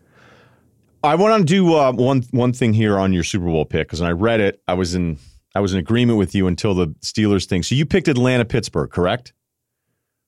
[1.03, 4.01] I want to do uh, one one thing here on your Super Bowl pick because
[4.01, 5.17] when I read it, I was in
[5.55, 7.63] I was in agreement with you until the Steelers thing.
[7.63, 9.33] So you picked Atlanta Pittsburgh, correct?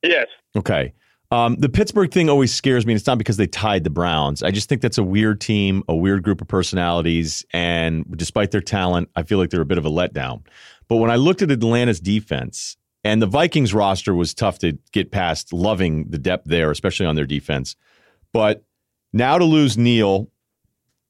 [0.01, 0.28] Yes.
[0.55, 0.93] Okay.
[1.32, 2.93] Um, the Pittsburgh thing always scares me.
[2.93, 4.41] And it's not because they tied the Browns.
[4.41, 8.61] I just think that's a weird team, a weird group of personalities, and despite their
[8.61, 10.41] talent, I feel like they're a bit of a letdown.
[10.90, 15.12] But when I looked at Atlanta's defense, and the Vikings roster was tough to get
[15.12, 17.76] past, loving the depth there, especially on their defense.
[18.34, 18.64] But
[19.14, 20.30] now to lose Neal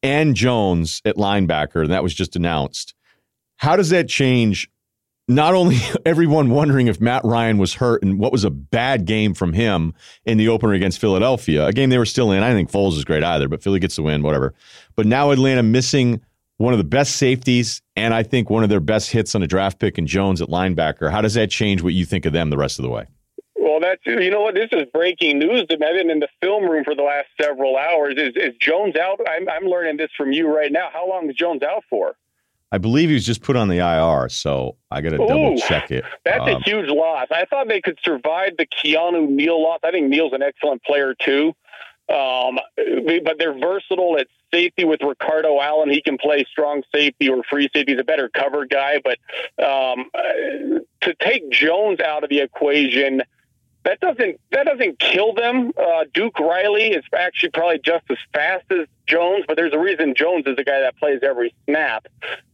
[0.03, 2.93] and Jones at linebacker, and that was just announced.
[3.57, 4.69] How does that change
[5.27, 9.33] not only everyone wondering if Matt Ryan was hurt and what was a bad game
[9.33, 9.93] from him
[10.25, 12.43] in the opener against Philadelphia, a game they were still in.
[12.43, 14.53] I think Foles is great either, but Philly gets the win, whatever.
[14.95, 16.21] But now Atlanta missing
[16.59, 19.47] one of the best safeties and I think one of their best hits on a
[19.47, 21.09] draft pick in Jones at linebacker.
[21.09, 23.07] How does that change what you think of them the rest of the way?
[23.55, 25.65] Well, that's you know what this is breaking news.
[25.71, 28.15] I've been in the film room for the last several hours.
[28.17, 29.21] Is, is Jones out?
[29.27, 30.89] I'm, I'm learning this from you right now.
[30.91, 32.15] How long is Jones out for?
[32.73, 35.91] I believe he was just put on the IR, so I got to double check
[35.91, 36.03] it.
[36.25, 37.27] That's um, a huge loss.
[37.31, 39.79] I thought they could survive the Keanu Neal loss.
[39.83, 41.53] I think Neal's an excellent player too.
[42.09, 42.59] Um,
[43.23, 45.89] but they're versatile at safety with Ricardo Allen.
[45.89, 47.93] He can play strong safety or free safety.
[47.93, 49.01] He's a better cover guy.
[49.03, 49.17] But
[49.63, 50.09] um,
[51.01, 53.23] to take Jones out of the equation
[53.83, 55.71] that doesn't that doesn't kill them.
[55.77, 60.13] Uh, Duke Riley is actually probably just as fast as Jones, but there's a reason
[60.15, 62.07] Jones is the guy that plays every snap.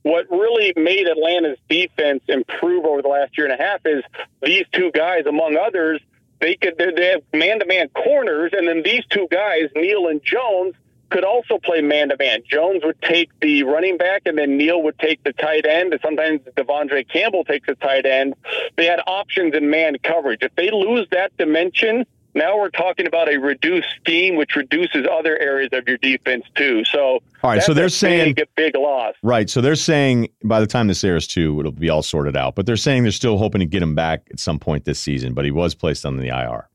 [0.04, 4.04] What really made Atlanta's defense improve over the last year and a half is
[4.42, 6.00] these two guys, among others.
[6.40, 10.22] They could they have man to man corners, and then these two guys, Neal and
[10.24, 10.76] Jones,
[11.16, 12.42] could also play man to man.
[12.46, 15.94] Jones would take the running back, and then Neal would take the tight end.
[15.94, 18.34] And sometimes De'Vondre Campbell takes the tight end.
[18.76, 20.40] They had options in man coverage.
[20.42, 25.38] If they lose that dimension, now we're talking about a reduced scheme, which reduces other
[25.40, 26.84] areas of your defense too.
[26.84, 27.64] So, all right.
[27.64, 29.14] So they're saying big, big loss.
[29.24, 29.50] Right.
[29.50, 32.56] So they're saying by the time this airs too, it'll be all sorted out.
[32.56, 35.34] But they're saying they're still hoping to get him back at some point this season.
[35.34, 36.68] But he was placed on the IR.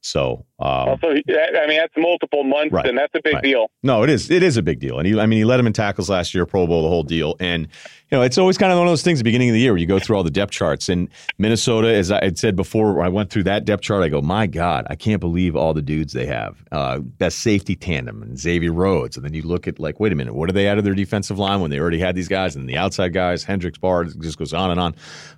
[0.00, 3.42] So, um, also, I mean, that's multiple months, right, and that's a big right.
[3.42, 3.70] deal.
[3.82, 4.30] No, it is.
[4.30, 4.98] It is a big deal.
[4.98, 7.02] And he, I mean, he led him in tackles last year, Pro Bowl, the whole
[7.02, 7.34] deal.
[7.40, 9.18] And you know, it's always kind of one of those things.
[9.18, 10.88] At the beginning of the year, where you go through all the depth charts.
[10.88, 14.04] And Minnesota, as I had said before, I went through that depth chart.
[14.04, 16.62] I go, my God, I can't believe all the dudes they have.
[16.70, 19.16] Uh, best safety tandem and Xavier Rhodes.
[19.16, 20.94] And then you look at like, wait a minute, what do they add to their
[20.94, 24.38] defensive line when they already had these guys and the outside guys, Hendricks, Bard, just
[24.38, 24.94] goes on and on.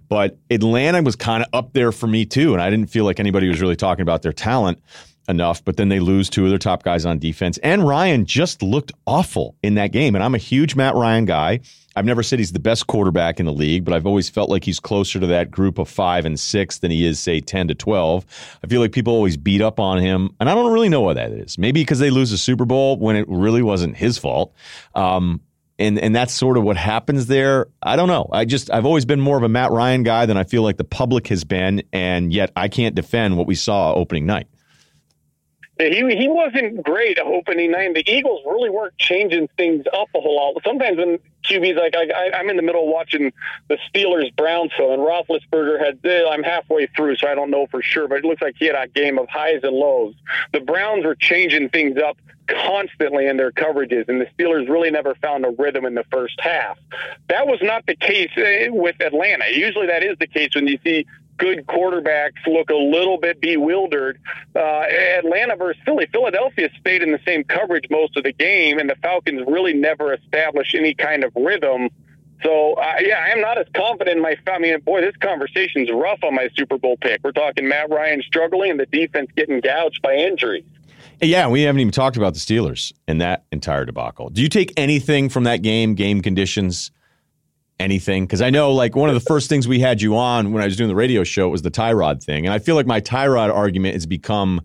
[0.08, 3.18] But Atlanta was kind of up there for me too, and I didn't feel like
[3.18, 4.80] anybody was really talking about their talent
[5.28, 7.58] enough, but then they lose two of their top guys on defense.
[7.58, 10.14] And Ryan just looked awful in that game.
[10.14, 11.60] And I'm a huge Matt Ryan guy.
[11.96, 14.64] I've never said he's the best quarterback in the league, but I've always felt like
[14.64, 17.74] he's closer to that group of five and six than he is, say, 10 to
[17.74, 18.26] 12.
[18.62, 21.14] I feel like people always beat up on him, and I don't really know why
[21.14, 21.56] that is.
[21.56, 24.54] Maybe because they lose a Super Bowl when it really wasn't his fault.
[24.94, 25.40] Um,
[25.78, 27.68] and and that's sort of what happens there.
[27.82, 28.28] I don't know.
[28.32, 30.76] I just I've always been more of a Matt Ryan guy than I feel like
[30.76, 34.48] the public has been, and yet I can't defend what we saw opening night.
[35.78, 37.92] He he wasn't great opening night.
[37.94, 40.62] The Eagles really weren't changing things up a whole lot.
[40.64, 43.32] Sometimes when QB's like I, I, am in the middle watching
[43.68, 47.66] the Steelers Browns so and Roethlisberger had eh, I'm halfway through, so I don't know
[47.70, 50.14] for sure, but it looks like he had a game of highs and lows.
[50.52, 52.16] The Browns were changing things up
[52.48, 56.40] constantly in their coverages, and the Steelers really never found a rhythm in the first
[56.40, 56.78] half.
[57.28, 59.44] That was not the case eh, with Atlanta.
[59.52, 61.06] Usually, that is the case when you see
[61.38, 64.18] good quarterbacks look a little bit bewildered.
[64.54, 64.84] Uh,
[65.18, 66.06] Atlanta versus Philly.
[66.12, 70.14] Philadelphia stayed in the same coverage most of the game, and the Falcons really never
[70.14, 71.88] established any kind of rhythm.
[72.42, 74.36] So, uh, yeah, I am not as confident in my.
[74.46, 77.20] I mean, boy, this conversation's rough on my Super Bowl pick.
[77.24, 80.64] We're talking Matt Ryan struggling and the defense getting gouged by injuries.
[81.22, 84.28] Yeah, we haven't even talked about the Steelers in that entire debacle.
[84.28, 86.90] Do you take anything from that game, game conditions?
[87.78, 88.24] Anything?
[88.24, 90.66] Because I know, like, one of the first things we had you on when I
[90.66, 92.46] was doing the radio show was the Tyrod thing.
[92.46, 94.60] And I feel like my Tyrod argument has become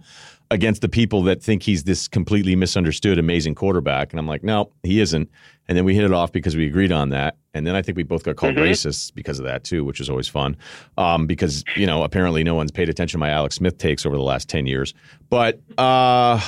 [0.51, 4.11] against the people that think he's this completely misunderstood, amazing quarterback.
[4.11, 5.29] And I'm like, no, he isn't.
[5.67, 7.37] And then we hit it off because we agreed on that.
[7.53, 8.65] And then I think we both got called mm-hmm.
[8.65, 10.57] racists because of that, too, which is always fun.
[10.97, 14.17] Um, because, you know, apparently no one's paid attention to my Alex Smith takes over
[14.17, 14.93] the last 10 years.
[15.29, 16.41] But, uh,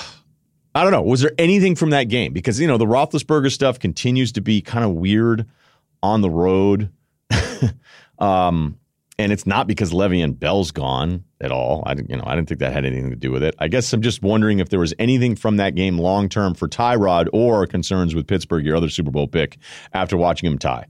[0.76, 1.04] I don't know.
[1.04, 2.34] Was there anything from that game?
[2.34, 5.46] Because, you know, the Roethlisberger stuff continues to be kind of weird
[6.04, 6.92] on the road.
[8.20, 8.78] um,
[9.18, 11.84] and it's not because Le'Veon Bell's gone at all.
[11.86, 13.56] I you know I didn't think that had anything to do with it.
[13.60, 16.68] I guess I'm just wondering if there was anything from that game long term for
[16.68, 19.58] Tyrod or concerns with Pittsburgh, your other Super Bowl pick,
[19.94, 20.86] after watching him tie.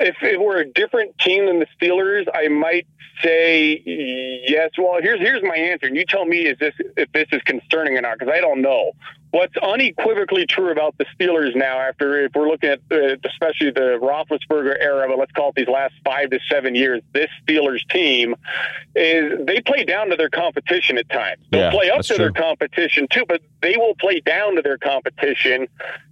[0.00, 2.86] If it were a different team than the Steelers, I might
[3.22, 4.70] say yes.
[4.78, 7.96] Well, here's here's my answer, and you tell me is this if this is concerning
[7.96, 8.92] or not because I don't know
[9.32, 13.98] what's unequivocally true about the Steelers now, after if we're looking at uh, especially the
[14.00, 18.36] Roethlisberger era, but let's call it these last five to seven years, this Steelers team
[18.94, 21.42] is they play down to their competition at times.
[21.50, 22.18] They'll yeah, play up to true.
[22.18, 25.66] their competition too, but they will play down to their competition.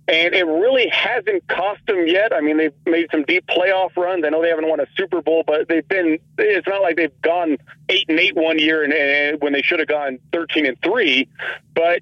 [0.09, 2.32] And it really hasn't cost them yet.
[2.32, 4.24] I mean, they've made some deep playoff runs.
[4.24, 6.18] I know they haven't won a Super Bowl, but they've been.
[6.36, 7.57] It's not like they've gone
[7.89, 11.28] eight and eight one year, and, and when they should have gone thirteen and three.
[11.74, 12.01] But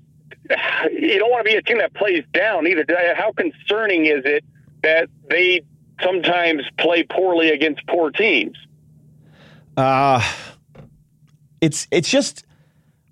[0.92, 2.84] you don't want to be a team that plays down either.
[3.16, 4.44] How concerning is it
[4.82, 5.62] that they
[6.02, 8.56] sometimes play poorly against poor teams?
[9.76, 10.22] Uh
[11.60, 12.44] it's it's just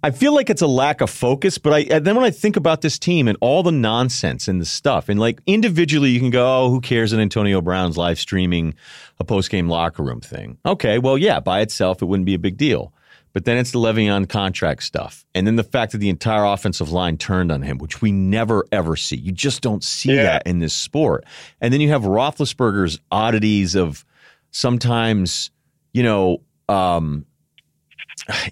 [0.07, 2.80] I feel like it's a lack of focus, but I then when I think about
[2.80, 6.46] this team and all the nonsense and the stuff, and like individually, you can go,
[6.46, 8.74] "Oh, who cares?" that Antonio Brown's live streaming
[9.18, 10.59] a post game locker room thing.
[10.64, 12.92] Okay, well, yeah, by itself, it wouldn't be a big deal.
[13.32, 15.26] But then it's the Le'Veon contract stuff.
[15.34, 18.64] And then the fact that the entire offensive line turned on him, which we never
[18.70, 19.16] ever see.
[19.16, 20.22] You just don't see yeah.
[20.22, 21.24] that in this sport.
[21.61, 24.04] And then you have Roethlisberger's oddities of
[24.52, 25.50] sometimes,
[25.92, 27.26] you know, um,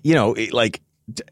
[0.03, 0.81] you know, like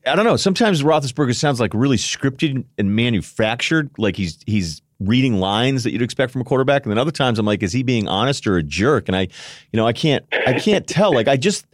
[0.06, 0.36] I don't know.
[0.36, 6.02] Sometimes Roethlisberger sounds like really scripted and manufactured, like he's he's reading lines that you'd
[6.02, 6.84] expect from a quarterback.
[6.84, 9.08] And then other times I'm like, is he being honest or a jerk?
[9.08, 11.14] And I, you know, I can't I can't tell.
[11.14, 11.66] Like I just,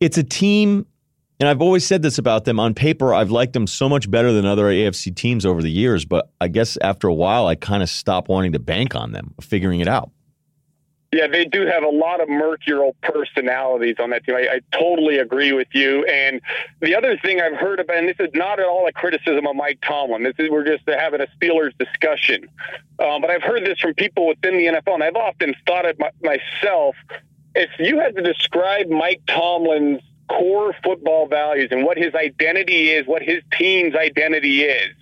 [0.00, 0.86] it's a team
[1.42, 3.12] and I've always said this about them on paper.
[3.12, 6.46] I've liked them so much better than other AFC teams over the years, but I
[6.46, 9.88] guess after a while, I kind of stopped wanting to bank on them, figuring it
[9.88, 10.11] out.
[11.12, 14.34] Yeah, they do have a lot of mercurial personalities on that team.
[14.34, 16.06] I, I, totally agree with you.
[16.06, 16.40] And
[16.80, 19.54] the other thing I've heard about, and this is not at all a criticism of
[19.54, 20.22] Mike Tomlin.
[20.22, 22.48] This is we're just having a Steelers discussion.
[22.98, 25.98] Um, but I've heard this from people within the NFL, and I've often thought it
[25.98, 26.96] my, myself.
[27.54, 30.00] If you had to describe Mike Tomlin's
[30.30, 34.94] core football values and what his identity is, what his team's identity is,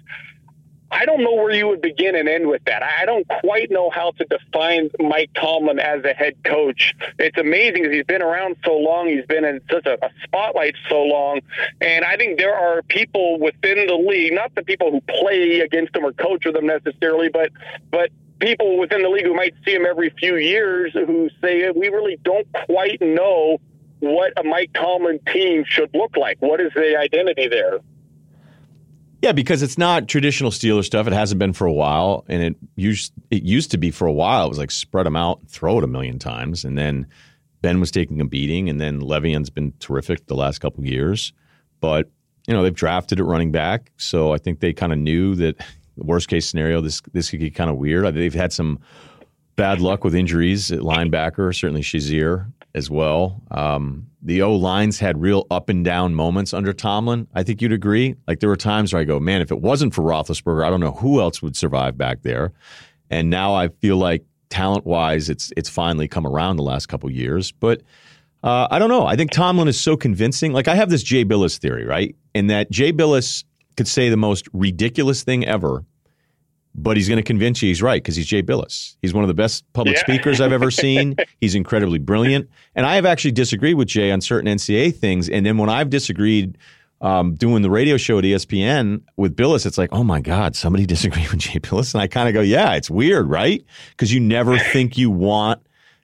[0.90, 2.82] I don't know where you would begin and end with that.
[2.82, 6.94] I don't quite know how to define Mike Tomlin as a head coach.
[7.18, 9.08] It's amazing because he's been around so long.
[9.08, 11.40] He's been in such a, a spotlight so long.
[11.80, 15.94] And I think there are people within the league, not the people who play against
[15.94, 17.50] him or coach with him necessarily, but,
[17.90, 18.10] but
[18.40, 22.18] people within the league who might see him every few years who say, we really
[22.24, 23.58] don't quite know
[24.00, 26.40] what a Mike Tomlin team should look like.
[26.40, 27.80] What is the identity there?
[29.22, 31.06] Yeah, because it's not traditional Steeler stuff.
[31.06, 34.12] It hasn't been for a while, and it used it used to be for a
[34.12, 34.46] while.
[34.46, 37.06] It was like spread them out, throw it a million times, and then
[37.60, 41.34] Ben was taking a beating, and then Le'Veon's been terrific the last couple years.
[41.80, 42.10] But
[42.46, 45.58] you know they've drafted at running back, so I think they kind of knew that
[45.98, 48.14] the worst case scenario this this could get kind of weird.
[48.14, 48.78] They've had some
[49.56, 53.42] bad luck with injuries at linebacker, certainly Shazier as well.
[53.50, 57.26] Um, the O lines had real up and down moments under Tomlin.
[57.34, 58.16] I think you'd agree.
[58.28, 60.80] Like there were times where I go, man, if it wasn't for Roethlisberger, I don't
[60.80, 62.52] know who else would survive back there.
[63.10, 67.10] And now I feel like talent wise, it's it's finally come around the last couple
[67.10, 67.50] years.
[67.52, 67.82] But
[68.42, 69.06] uh, I don't know.
[69.06, 70.52] I think Tomlin is so convincing.
[70.52, 72.14] Like I have this Jay Bilas theory, right?
[72.34, 73.44] In that Jay Bilas
[73.76, 75.84] could say the most ridiculous thing ever,
[76.74, 78.96] but he's going to convince you he's right because he's Jay Bilas.
[79.02, 80.02] He's one of the best public yeah.
[80.02, 81.16] speakers I've ever seen.
[81.40, 82.48] he's incredibly brilliant.
[82.74, 85.28] And I have actually disagreed with Jay on certain NCAA things.
[85.28, 86.56] And then when I've disagreed
[87.00, 90.86] um, doing the radio show at ESPN with Bilas, it's like, oh my God, somebody
[90.94, 91.94] disagreed with Jay Bilas.
[91.94, 93.64] And I kind of go, yeah, it's weird, right?
[93.90, 95.60] Because you never think you want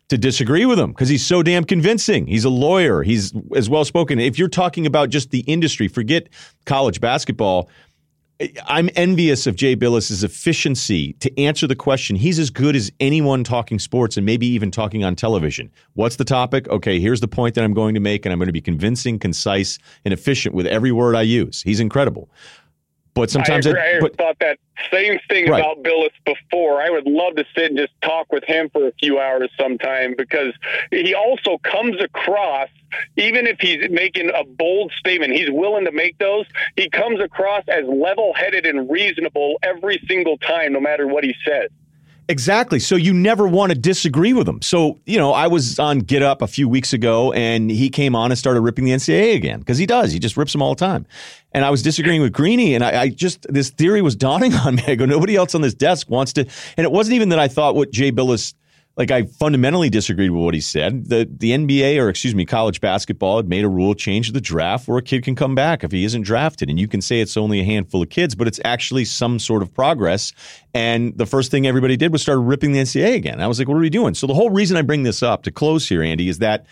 [0.08, 2.26] to disagree with him because he's so damn convincing.
[2.26, 3.02] He's a lawyer.
[3.02, 4.20] He's as well spoken.
[4.20, 6.28] If you're talking about just the industry, forget
[6.64, 7.68] college basketball.
[8.66, 12.16] I'm envious of Jay Bilas's efficiency to answer the question.
[12.16, 15.70] He's as good as anyone talking sports and maybe even talking on television.
[15.94, 16.68] What's the topic?
[16.68, 19.18] Okay, here's the point that I'm going to make, and I'm going to be convincing,
[19.18, 21.62] concise, and efficient with every word I use.
[21.62, 22.28] He's incredible.
[23.16, 24.58] But sometimes I, I, I thought that
[24.92, 25.58] same thing right.
[25.58, 26.82] about Bilas before.
[26.82, 30.14] I would love to sit and just talk with him for a few hours sometime
[30.18, 30.52] because
[30.90, 32.68] he also comes across,
[33.16, 36.44] even if he's making a bold statement, he's willing to make those.
[36.76, 41.34] He comes across as level headed and reasonable every single time, no matter what he
[41.42, 41.70] says.
[42.28, 42.80] Exactly.
[42.80, 44.60] So you never want to disagree with him.
[44.60, 48.16] So, you know, I was on Get Up a few weeks ago and he came
[48.16, 50.10] on and started ripping the NCAA again because he does.
[50.10, 51.06] He just rips them all the time.
[51.52, 54.74] And I was disagreeing with Greeny and I, I, just, this theory was dawning on
[54.74, 54.82] me.
[54.88, 56.46] I go, nobody else on this desk wants to.
[56.76, 58.54] And it wasn't even that I thought what Jay Bilas
[58.96, 61.08] like I fundamentally disagreed with what he said.
[61.08, 64.88] The the NBA or excuse me, college basketball had made a rule change the draft
[64.88, 66.70] where a kid can come back if he isn't drafted.
[66.70, 69.62] And you can say it's only a handful of kids, but it's actually some sort
[69.62, 70.32] of progress.
[70.72, 73.40] And the first thing everybody did was start ripping the NCAA again.
[73.40, 74.14] I was like, what are we doing?
[74.14, 76.66] So the whole reason I bring this up to close here, Andy, is that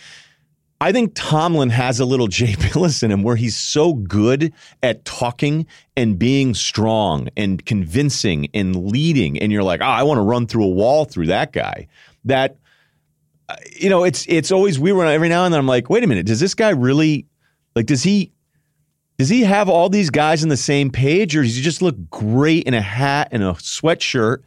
[0.81, 4.51] I think Tomlin has a little Jay Bilas in him where he's so good
[4.83, 9.39] at talking and being strong and convincing and leading.
[9.39, 11.87] And you're like, oh, I want to run through a wall through that guy
[12.25, 12.57] that
[13.77, 16.07] you know it's it's always we when every now and then I'm like, wait a
[16.07, 17.27] minute, does this guy really
[17.75, 18.33] like does he
[19.19, 21.97] does he have all these guys on the same page or does he just look
[22.11, 24.39] great in a hat and a sweatshirt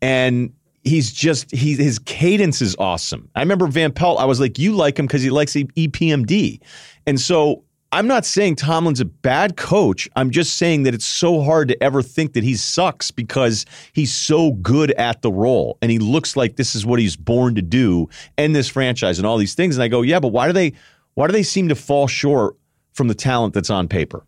[0.00, 0.52] and
[0.84, 3.28] he's just he his cadence is awesome.
[3.34, 6.60] I remember Van Pelt, I was like, you like him because he likes EPMD.
[7.06, 7.64] And so
[7.94, 10.08] I'm not saying Tomlin's a bad coach.
[10.16, 14.12] I'm just saying that it's so hard to ever think that he sucks because he's
[14.12, 17.62] so good at the role and he looks like this is what he's born to
[17.62, 19.76] do and this franchise and all these things.
[19.76, 20.72] And I go, yeah, but why do they
[21.14, 22.56] why do they seem to fall short
[22.94, 24.26] from the talent that's on paper?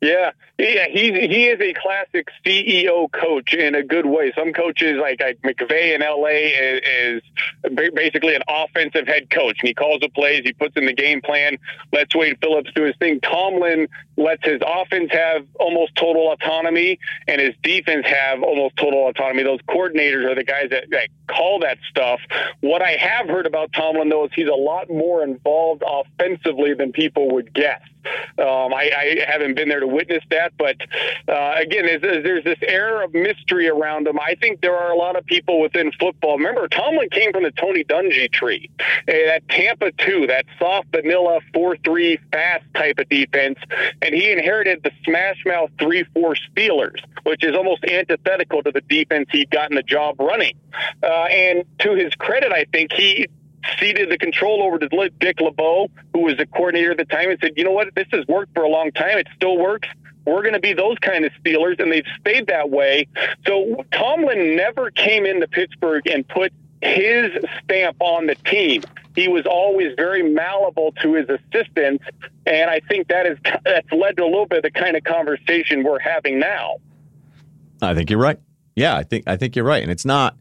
[0.00, 4.32] Yeah, yeah, he he is a classic CEO coach in a good way.
[4.36, 7.22] Some coaches like, like McVay in LA is,
[7.64, 10.92] is, basically an offensive head coach, and he calls the plays, he puts in the
[10.92, 11.56] game plan,
[11.92, 13.20] lets Wade Phillips do his thing.
[13.20, 19.42] Tomlin lets his offense have almost total autonomy and his defense have almost total autonomy.
[19.42, 22.20] Those coordinators are the guys that, that call that stuff.
[22.60, 26.92] What I have heard about Tomlin, though, is he's a lot more involved offensively than
[26.92, 27.80] people would guess.
[28.38, 30.76] Um, I, I, haven't been there to witness that, but
[31.28, 34.18] uh, again, there's, this air of mystery around him.
[34.18, 36.38] I think there are a lot of people within football.
[36.38, 38.70] Remember, Tomlin came from the Tony Dungy tree,
[39.06, 43.58] that Tampa two, that soft vanilla four three fast type of defense,
[44.02, 48.80] and he inherited the smash mouth three four Steelers, which is almost antithetical to the
[48.82, 50.56] defense he'd gotten the job running.
[51.02, 53.26] Uh, and to his credit, I think he
[53.78, 57.38] ceded the control over to Dick LeBeau, who was the coordinator at the time, and
[57.40, 57.94] said, "You know what?
[57.94, 59.18] This has worked for a long time.
[59.18, 59.88] It still works.
[60.30, 63.06] We're going to be those kind of Steelers," and they've stayed that way.
[63.46, 66.52] So Tomlin never came into Pittsburgh and put
[66.82, 67.30] his
[67.64, 68.82] stamp on the team.
[69.14, 72.04] He was always very malleable to his assistants,
[72.46, 75.04] and I think that is that's led to a little bit of the kind of
[75.04, 76.76] conversation we're having now.
[77.82, 78.38] I think you're right.
[78.76, 80.36] Yeah, I think I think you're right, and it's not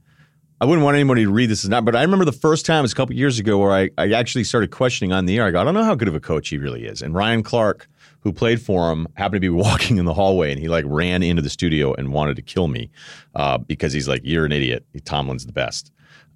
[0.61, 2.79] I wouldn't want anybody to read this as not, but I remember the first time,
[2.79, 5.45] it was a couple years ago, where I, I actually started questioning on the air.
[5.45, 7.01] I go, I don't know how good of a coach he really is.
[7.01, 7.87] And Ryan Clark,
[8.21, 11.23] who played for him, happened to be walking in the hallway and he like ran
[11.23, 12.89] into the studio and wanted to kill me
[13.35, 14.85] uh, because he's like, You're an idiot.
[15.05, 15.91] Tomlin's the best.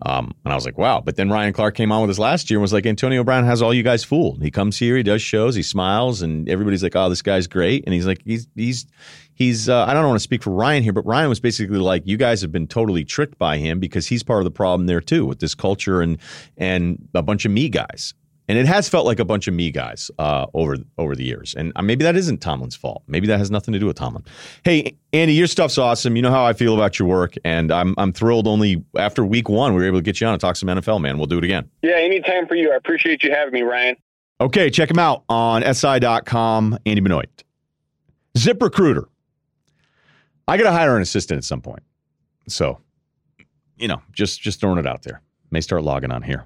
[0.05, 1.01] Um, and I was like, wow.
[1.01, 3.45] But then Ryan Clark came on with us last year and was like, Antonio Brown
[3.45, 4.41] has all you guys fooled.
[4.41, 7.83] He comes here, he does shows, he smiles, and everybody's like, oh, this guy's great.
[7.85, 8.85] And he's like, he's he's
[9.33, 9.69] he's.
[9.69, 12.17] Uh, I don't want to speak for Ryan here, but Ryan was basically like, you
[12.17, 15.25] guys have been totally tricked by him because he's part of the problem there too
[15.25, 16.17] with this culture and
[16.57, 18.13] and a bunch of me guys
[18.47, 21.55] and it has felt like a bunch of me guys uh, over over the years.
[21.55, 23.03] And uh, maybe that isn't Tomlin's fault.
[23.07, 24.23] Maybe that has nothing to do with Tomlin.
[24.63, 26.15] Hey, Andy, your stuff's awesome.
[26.15, 28.47] You know how I feel about your work, and I'm I'm thrilled.
[28.47, 31.01] Only after week one, we were able to get you on and talk some NFL.
[31.01, 31.69] Man, we'll do it again.
[31.81, 32.71] Yeah, anytime for you.
[32.71, 33.95] I appreciate you having me, Ryen.
[34.41, 36.77] Okay, check him out on si.com.
[36.85, 37.43] Andy Benoit,
[38.37, 39.07] Zip Recruiter.
[40.47, 41.83] I got to hire an assistant at some point,
[42.49, 42.81] so
[43.77, 45.21] you know, just just throwing it out there.
[45.51, 46.45] May start logging on here.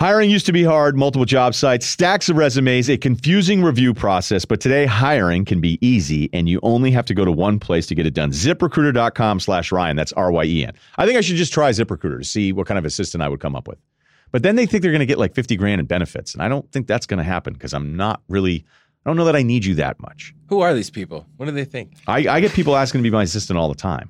[0.00, 4.46] Hiring used to be hard, multiple job sites, stacks of resumes, a confusing review process,
[4.46, 7.86] but today hiring can be easy and you only have to go to one place
[7.88, 8.30] to get it done.
[8.30, 9.96] ZipRecruiter.com slash Ryen.
[9.96, 10.72] That's R-Y-E-N.
[10.96, 13.40] I think I should just try ZipRecruiter to see what kind of assistant I would
[13.40, 13.78] come up with.
[14.32, 16.32] But then they think they're going to get like 50 grand in benefits.
[16.32, 18.64] And I don't think that's going to happen because I'm not really,
[19.04, 20.34] I don't know that I need you that much.
[20.48, 21.26] Who are these people?
[21.36, 21.92] What do they think?
[22.06, 24.08] I, I get people asking to be my assistant all the time.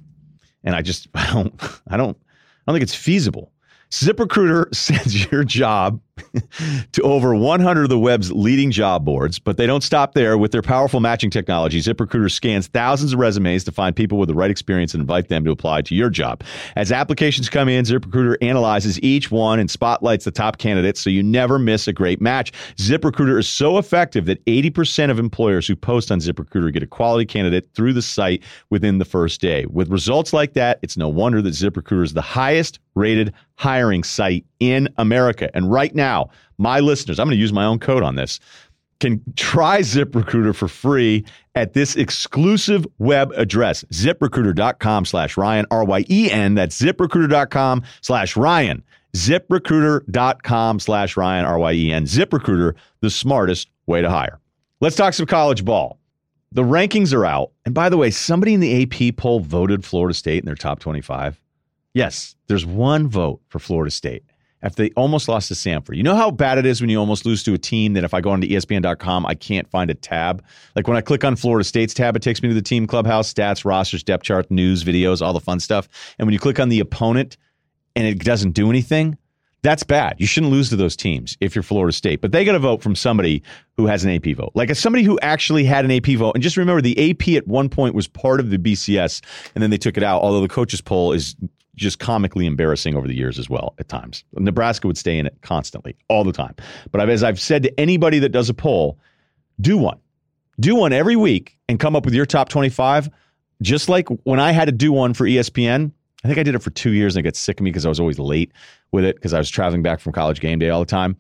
[0.62, 1.52] And I just, I don't,
[1.88, 3.50] I don't, I don't think it's feasible.
[3.90, 6.00] ZipRecruiter sends your job
[6.92, 10.38] to over 100 of the web's leading job boards, but they don't stop there.
[10.38, 14.34] With their powerful matching technology, ZipRecruiter scans thousands of resumes to find people with the
[14.34, 16.42] right experience and invite them to apply to your job.
[16.76, 21.22] As applications come in, ZipRecruiter analyzes each one and spotlights the top candidates so you
[21.22, 22.52] never miss a great match.
[22.76, 27.26] ZipRecruiter is so effective that 80% of employers who post on ZipRecruiter get a quality
[27.26, 29.66] candidate through the site within the first day.
[29.66, 34.44] With results like that, it's no wonder that ZipRecruiter is the highest rated hiring site
[34.60, 35.50] in America.
[35.54, 38.38] And right now, my listeners, I'm going to use my own code on this,
[39.00, 46.54] can try ZipRecruiter for free at this exclusive web address, ziprecruiter.com slash Ryen, R-Y-E-N.
[46.54, 48.82] That's ziprecruiter.com slash Ryen.
[49.16, 52.04] ZipRecruiter.com slash Ryen, R-Y-E-N.
[52.04, 54.38] ZipRecruiter, the smartest way to hire.
[54.80, 55.98] Let's talk some college ball.
[56.52, 57.52] The rankings are out.
[57.64, 60.78] And by the way, somebody in the AP poll voted Florida State in their top
[60.78, 61.40] 25.
[61.94, 64.24] Yes, there's one vote for Florida State
[64.62, 65.96] after they almost lost to Samford.
[65.96, 68.12] You know how bad it is when you almost lose to a team that if
[68.14, 70.44] I go onto ESPN.com, I can't find a tab.
[70.76, 73.32] Like when I click on Florida State's tab, it takes me to the team clubhouse,
[73.32, 75.88] stats, rosters, depth chart, news, videos, all the fun stuff.
[76.18, 77.36] And when you click on the opponent
[77.96, 79.16] and it doesn't do anything,
[79.62, 80.16] that's bad.
[80.18, 82.22] You shouldn't lose to those teams if you're Florida State.
[82.22, 83.42] But they got a vote from somebody
[83.76, 84.52] who has an AP vote.
[84.54, 86.32] Like as somebody who actually had an AP vote.
[86.34, 89.22] And just remember the AP at one point was part of the BCS
[89.54, 91.36] and then they took it out, although the coaches poll is
[91.76, 94.24] just comically embarrassing over the years as well at times.
[94.34, 96.54] Nebraska would stay in it constantly, all the time.
[96.90, 98.98] But as I've said to anybody that does a poll,
[99.60, 99.98] do one.
[100.58, 103.08] Do one every week and come up with your top 25.
[103.62, 105.92] Just like when I had to do one for ESPN,
[106.24, 107.86] I think I did it for two years and it got sick of me because
[107.86, 108.52] I was always late
[108.92, 111.16] with it because I was traveling back from college game day all the time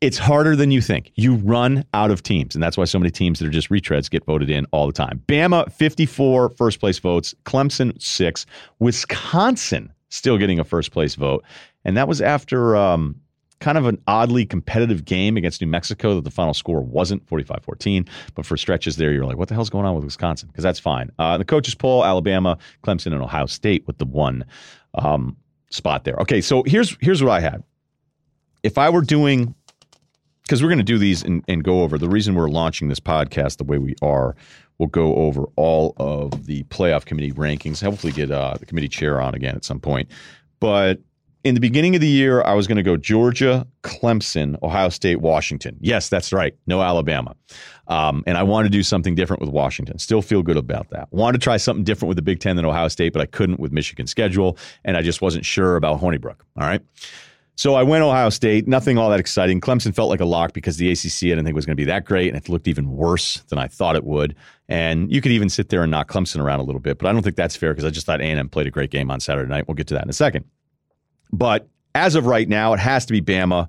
[0.00, 1.10] it's harder than you think.
[1.14, 4.10] You run out of teams, and that's why so many teams that are just retreads
[4.10, 5.22] get voted in all the time.
[5.26, 8.44] Bama, 54 first place votes, Clemson, six,
[8.78, 11.44] Wisconsin still getting a first place vote.
[11.84, 13.16] And that was after um,
[13.60, 17.62] kind of an oddly competitive game against New Mexico that the final score wasn't 45
[17.62, 18.04] 14.
[18.34, 20.48] But for stretches there, you're like, what the hell's going on with Wisconsin?
[20.48, 21.10] Because that's fine.
[21.18, 24.44] Uh, the coaches poll Alabama, Clemson, and Ohio State with the one
[24.94, 25.36] um,
[25.70, 26.16] spot there.
[26.16, 27.62] Okay, so here's here's what I had.
[28.62, 29.54] If I were doing
[30.46, 33.00] because we're going to do these and, and go over the reason we're launching this
[33.00, 34.36] podcast the way we are.
[34.78, 37.82] We'll go over all of the playoff committee rankings.
[37.82, 40.08] Hopefully, get uh, the committee chair on again at some point.
[40.60, 41.00] But
[41.42, 45.20] in the beginning of the year, I was going to go Georgia, Clemson, Ohio State,
[45.20, 45.76] Washington.
[45.80, 46.54] Yes, that's right.
[46.66, 47.34] No Alabama.
[47.88, 49.98] Um, and I wanted to do something different with Washington.
[49.98, 51.08] Still feel good about that.
[51.12, 53.58] Wanted to try something different with the Big Ten than Ohio State, but I couldn't
[53.58, 54.58] with Michigan's schedule.
[54.84, 56.40] And I just wasn't sure about Hornibrook.
[56.58, 56.82] All right.
[57.56, 58.68] So I went Ohio State.
[58.68, 59.62] Nothing all that exciting.
[59.62, 61.86] Clemson felt like a lock because the ACC I didn't think was going to be
[61.86, 64.36] that great, and it looked even worse than I thought it would.
[64.68, 67.12] And you could even sit there and knock Clemson around a little bit, but I
[67.12, 69.48] don't think that's fair because I just thought A&M played a great game on Saturday
[69.48, 69.66] night.
[69.66, 70.44] We'll get to that in a second.
[71.32, 73.68] But as of right now, it has to be Bama.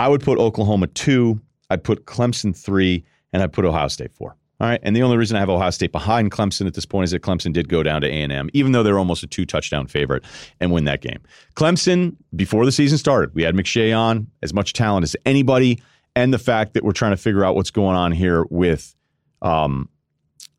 [0.00, 1.40] I would put Oklahoma two.
[1.70, 4.34] I'd put Clemson three, and I'd put Ohio State four.
[4.60, 7.04] All right, and the only reason I have Ohio State behind Clemson at this point
[7.04, 9.26] is that Clemson did go down to A and M, even though they're almost a
[9.26, 10.22] two touchdown favorite
[10.60, 11.20] and win that game.
[11.56, 15.80] Clemson before the season started, we had McShay on as much talent as anybody,
[16.14, 18.94] and the fact that we're trying to figure out what's going on here with
[19.40, 19.88] um,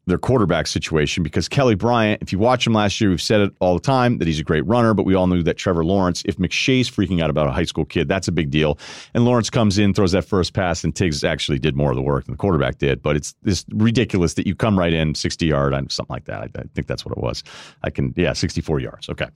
[0.07, 3.53] their quarterback situation because Kelly Bryant, if you watch him last year, we've said it
[3.59, 6.23] all the time that he's a great runner, but we all knew that Trevor Lawrence,
[6.25, 8.79] if McShay's freaking out about a high school kid, that's a big deal.
[9.13, 12.01] And Lawrence comes in, throws that first pass, and Tiggs actually did more of the
[12.01, 13.01] work than the quarterback did.
[13.01, 16.41] But it's this ridiculous that you come right in 60 yard, on something like that.
[16.41, 17.43] I, I think that's what it was.
[17.83, 19.07] I can, yeah, 64 yards.
[19.07, 19.27] Okay.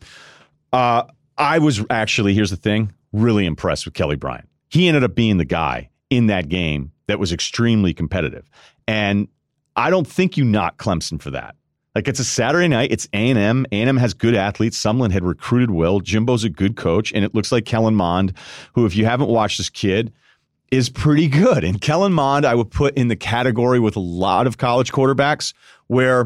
[0.74, 1.04] Uh,
[1.38, 4.50] I was actually, here's the thing, really impressed with Kelly Bryant.
[4.70, 8.50] He ended up being the guy in that game that was extremely competitive.
[8.88, 9.28] And
[9.76, 11.56] I don't think you knock Clemson for that.
[11.96, 12.92] Like it's a Saturday night.
[12.92, 13.66] It's A and M.
[13.72, 14.78] A and M has good athletes.
[14.82, 16.02] Sumlin had recruited well.
[16.02, 18.34] Jimbo's a good coach, and it looks like Kellen Mond,
[18.74, 20.12] who, if you haven't watched this kid,
[20.72, 21.64] is pretty good.
[21.64, 25.54] And Kellen Mond, I would put in the category with a lot of college quarterbacks
[25.88, 26.26] where,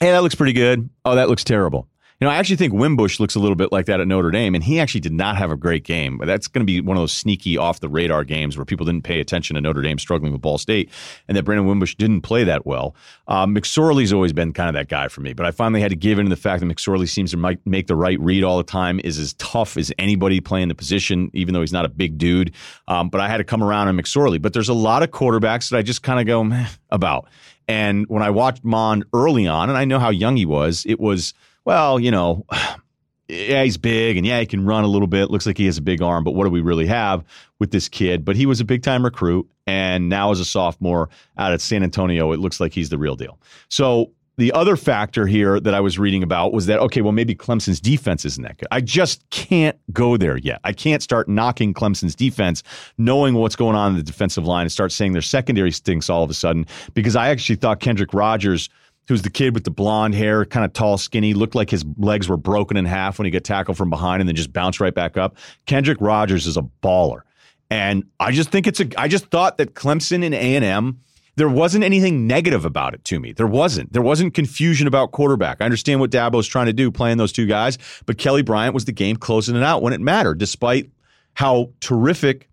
[0.00, 0.90] hey, that looks pretty good.
[1.04, 1.88] Oh, that looks terrible.
[2.24, 4.54] You know, I actually think Wimbush looks a little bit like that at Notre Dame,
[4.54, 6.16] and he actually did not have a great game.
[6.16, 8.86] But that's going to be one of those sneaky off the radar games where people
[8.86, 10.90] didn't pay attention to Notre Dame struggling with Ball State,
[11.28, 12.96] and that Brandon Wimbush didn't play that well.
[13.28, 15.96] Um, McSorley's always been kind of that guy for me, but I finally had to
[15.96, 18.62] give in to the fact that McSorley seems to make the right read all the
[18.62, 22.16] time, is as tough as anybody playing the position, even though he's not a big
[22.16, 22.54] dude.
[22.88, 24.40] Um, but I had to come around on McSorley.
[24.40, 27.28] But there's a lot of quarterbacks that I just kind of go about.
[27.68, 30.98] And when I watched Mond early on, and I know how young he was, it
[30.98, 31.34] was
[31.64, 32.46] well, you know,
[33.28, 35.30] yeah, he's big and yeah, he can run a little bit.
[35.30, 37.24] Looks like he has a big arm, but what do we really have
[37.58, 38.24] with this kid?
[38.24, 41.08] But he was a big time recruit, and now as a sophomore
[41.38, 43.38] out at San Antonio, it looks like he's the real deal.
[43.68, 47.34] So the other factor here that I was reading about was that okay, well maybe
[47.34, 48.68] Clemson's defense isn't that good.
[48.70, 50.60] I just can't go there yet.
[50.64, 52.62] I can't start knocking Clemson's defense,
[52.98, 56.22] knowing what's going on in the defensive line, and start saying their secondary stinks all
[56.22, 58.68] of a sudden because I actually thought Kendrick Rogers
[59.08, 62.28] who's the kid with the blonde hair, kind of tall, skinny, looked like his legs
[62.28, 64.94] were broken in half when he got tackled from behind and then just bounced right
[64.94, 65.36] back up.
[65.66, 67.22] Kendrick Rogers is a baller.
[67.70, 71.00] And I just think it's a I just thought that Clemson and A&M
[71.36, 73.32] there wasn't anything negative about it to me.
[73.32, 73.92] There wasn't.
[73.92, 75.60] There wasn't confusion about quarterback.
[75.60, 77.76] I understand what Dabo's trying to do playing those two guys,
[78.06, 80.90] but Kelly Bryant was the game closing it out when it mattered, despite
[81.34, 82.48] how terrific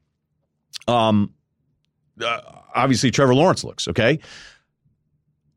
[0.88, 1.32] um
[2.20, 2.41] uh,
[2.74, 4.20] obviously Trevor Lawrence looks, okay?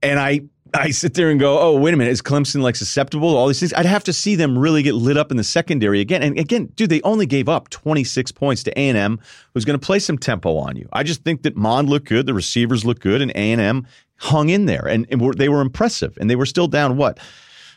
[0.03, 0.43] And I
[0.75, 3.47] I sit there and go, oh, wait a minute, is Clemson like susceptible to all
[3.47, 3.73] these things?
[3.75, 6.23] I'd have to see them really get lit up in the secondary again.
[6.23, 9.21] And again, dude, they only gave up 26 points to A&M,
[9.53, 10.89] who's going to play some tempo on you.
[10.93, 14.67] I just think that Mond looked good, the receivers looked good, and A&M hung in
[14.67, 16.17] there, and, and were, they were impressive.
[16.21, 17.19] And they were still down, what,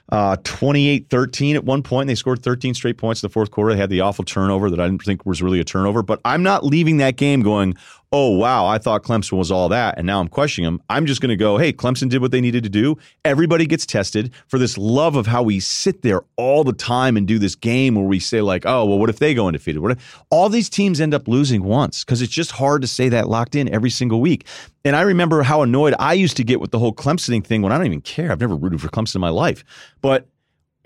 [0.09, 2.07] uh, 28-13 at one point.
[2.07, 3.73] They scored 13 straight points in the fourth quarter.
[3.73, 6.01] They had the awful turnover that I didn't think was really a turnover.
[6.01, 7.75] But I'm not leaving that game going,
[8.11, 10.81] oh, wow, I thought Clemson was all that, and now I'm questioning them.
[10.89, 12.97] I'm just going to go, hey, Clemson did what they needed to do.
[13.25, 17.27] Everybody gets tested for this love of how we sit there all the time and
[17.27, 19.81] do this game where we say, like, oh, well, what if they go undefeated?
[19.81, 20.23] What if?
[20.29, 23.55] All these teams end up losing once because it's just hard to say that locked
[23.55, 24.45] in every single week.
[24.85, 27.73] And I remember how annoyed I used to get with the whole Clemsoning thing when
[27.73, 28.31] I don't even care.
[28.31, 29.65] I've never rooted for Clemson in my life.
[30.01, 30.27] But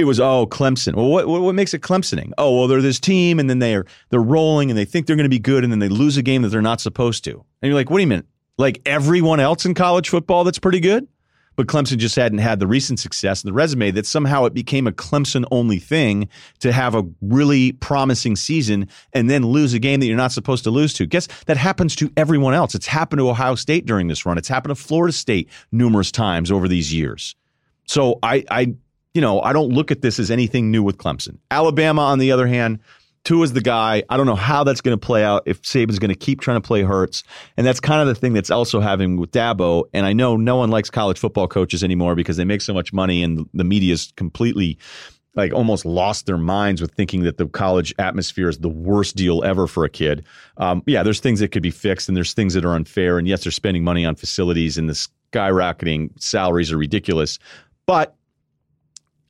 [0.02, 0.96] it was oh Clemson.
[0.96, 2.32] Well, what, what makes it Clemsoning?
[2.38, 5.24] Oh, well, they're this team, and then they're they're rolling, and they think they're going
[5.24, 7.32] to be good, and then they lose a game that they're not supposed to.
[7.62, 8.24] And you're like, what do you mean?
[8.58, 11.08] Like everyone else in college football that's pretty good?
[11.56, 14.88] But Clemson just hadn't had the recent success in the resume that somehow it became
[14.88, 16.30] a Clemson only thing
[16.60, 20.64] to have a really promising season and then lose a game that you're not supposed
[20.64, 21.06] to lose to.
[21.06, 22.74] Guess that happens to everyone else.
[22.74, 24.38] It's happened to Ohio State during this run.
[24.38, 27.36] It's happened to Florida State numerous times over these years.
[27.86, 28.74] So I, I
[29.14, 31.38] you know, I don't look at this as anything new with Clemson.
[31.50, 32.80] Alabama, on the other hand,
[33.24, 34.04] Tua is the guy.
[34.10, 36.60] I don't know how that's going to play out if Saban's going to keep trying
[36.60, 37.24] to play Hurts.
[37.56, 39.84] And that's kind of the thing that's also having with Dabo.
[39.94, 42.92] And I know no one likes college football coaches anymore because they make so much
[42.92, 44.80] money and the media is completely
[45.36, 49.44] like almost lost their minds with thinking that the college atmosphere is the worst deal
[49.44, 50.26] ever for a kid.
[50.58, 53.18] Um, yeah, there's things that could be fixed, and there's things that are unfair.
[53.18, 57.40] And yes, they're spending money on facilities, and the skyrocketing salaries are ridiculous.
[57.86, 58.16] But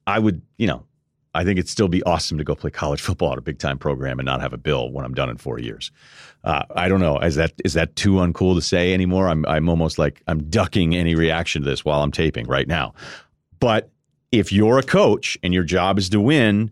[0.07, 0.85] I would, you know,
[1.33, 3.77] I think it'd still be awesome to go play college football at a big time
[3.77, 5.91] program and not have a bill when I'm done in four years.
[6.43, 7.19] Uh, I don't know.
[7.19, 9.27] Is that is that too uncool to say anymore?
[9.27, 12.93] I'm I'm almost like I'm ducking any reaction to this while I'm taping right now.
[13.59, 13.89] But
[14.31, 16.71] if you're a coach and your job is to win,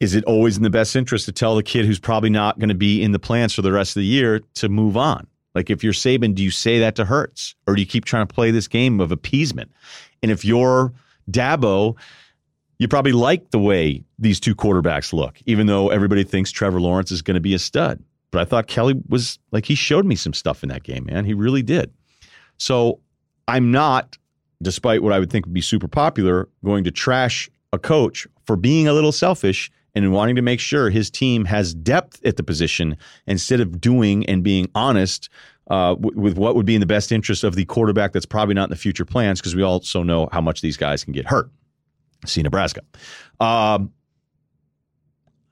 [0.00, 2.68] is it always in the best interest to tell the kid who's probably not going
[2.68, 5.26] to be in the plans for the rest of the year to move on?
[5.54, 8.26] Like if you're Saban, do you say that to Hurts or do you keep trying
[8.26, 9.70] to play this game of appeasement?
[10.22, 10.92] And if you're
[11.30, 11.96] Dabo,
[12.84, 17.10] you probably like the way these two quarterbacks look, even though everybody thinks Trevor Lawrence
[17.10, 17.98] is going to be a stud.
[18.30, 21.24] But I thought Kelly was like, he showed me some stuff in that game, man.
[21.24, 21.90] He really did.
[22.58, 23.00] So
[23.48, 24.18] I'm not,
[24.60, 28.54] despite what I would think would be super popular, going to trash a coach for
[28.54, 32.42] being a little selfish and wanting to make sure his team has depth at the
[32.42, 35.30] position instead of doing and being honest
[35.70, 38.64] uh, with what would be in the best interest of the quarterback that's probably not
[38.64, 41.48] in the future plans because we also know how much these guys can get hurt.
[42.26, 42.80] See Nebraska.
[43.40, 43.92] Um,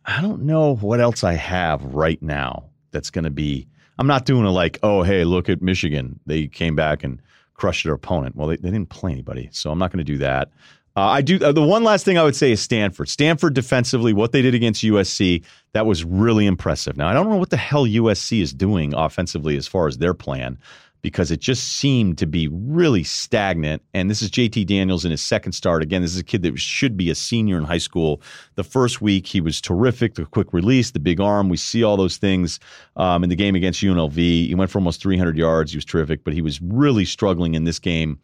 [0.05, 3.69] I don't know what else I have right now that's going to be.
[3.99, 6.19] I'm not doing a like, oh, hey, look at Michigan.
[6.27, 7.21] They came back and
[7.55, 8.35] crushed their opponent.
[8.35, 10.51] Well, they, they didn't play anybody, so I'm not going to do that.
[10.95, 11.39] Uh, I do.
[11.39, 13.09] Uh, the one last thing I would say is Stanford.
[13.09, 15.43] Stanford defensively, what they did against USC,
[15.73, 16.99] that was really impressive.
[16.99, 20.13] Now I don't know what the hell USC is doing offensively as far as their
[20.13, 20.59] plan,
[21.03, 23.83] because it just seemed to be really stagnant.
[23.93, 25.83] And this is JT Daniels in his second start.
[25.83, 28.23] Again, this is a kid that should be a senior in high school.
[28.55, 30.15] The first week, he was terrific.
[30.15, 31.49] The quick release, the big arm.
[31.49, 32.61] We see all those things
[32.97, 34.15] um, in the game against UNLV.
[34.15, 35.73] He went for almost 300 yards.
[35.73, 38.21] He was terrific, but he was really struggling in this game.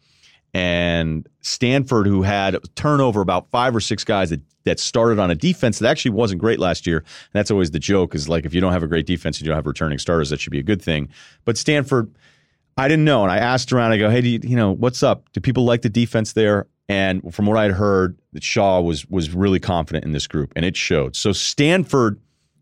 [0.55, 5.35] And Stanford, who had turnover about five or six guys that, that started on a
[5.35, 6.99] defense that actually wasn't great last year.
[6.99, 9.47] And that's always the joke is like if you don't have a great defense and
[9.47, 11.11] you don't have returning starters, that should be a good thing.
[11.45, 12.11] But Stanford,
[12.79, 13.25] I didn't know.
[13.25, 15.31] And I asked around, I go, hey, do you, you know, what's up?
[15.33, 16.69] Do people like the defense there?
[16.89, 20.65] And from what I'd heard, that Shaw was was really confident in this group, and
[20.65, 21.17] it showed.
[21.17, 22.19] So Stanford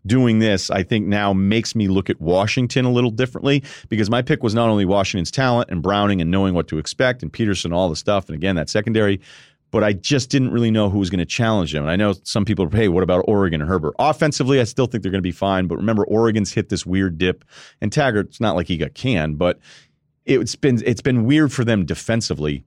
[0.06, 4.22] doing this, I think now makes me look at Washington a little differently because my
[4.22, 7.72] pick was not only Washington's talent and Browning and knowing what to expect and Petersen,
[7.72, 9.20] all the stuff, and again that secondary,
[9.70, 11.82] but I just didn't really know who was going to challenge them.
[11.82, 13.94] And I know some people are, hey, what about Oregon and Herbert?
[13.98, 15.66] Offensively, I still think they're going to be fine.
[15.66, 17.44] But remember, Oregon's hit this weird dip,
[17.80, 19.58] and Taggart, it's not like he got canned, but
[20.26, 22.64] it's been it's been weird for them defensively.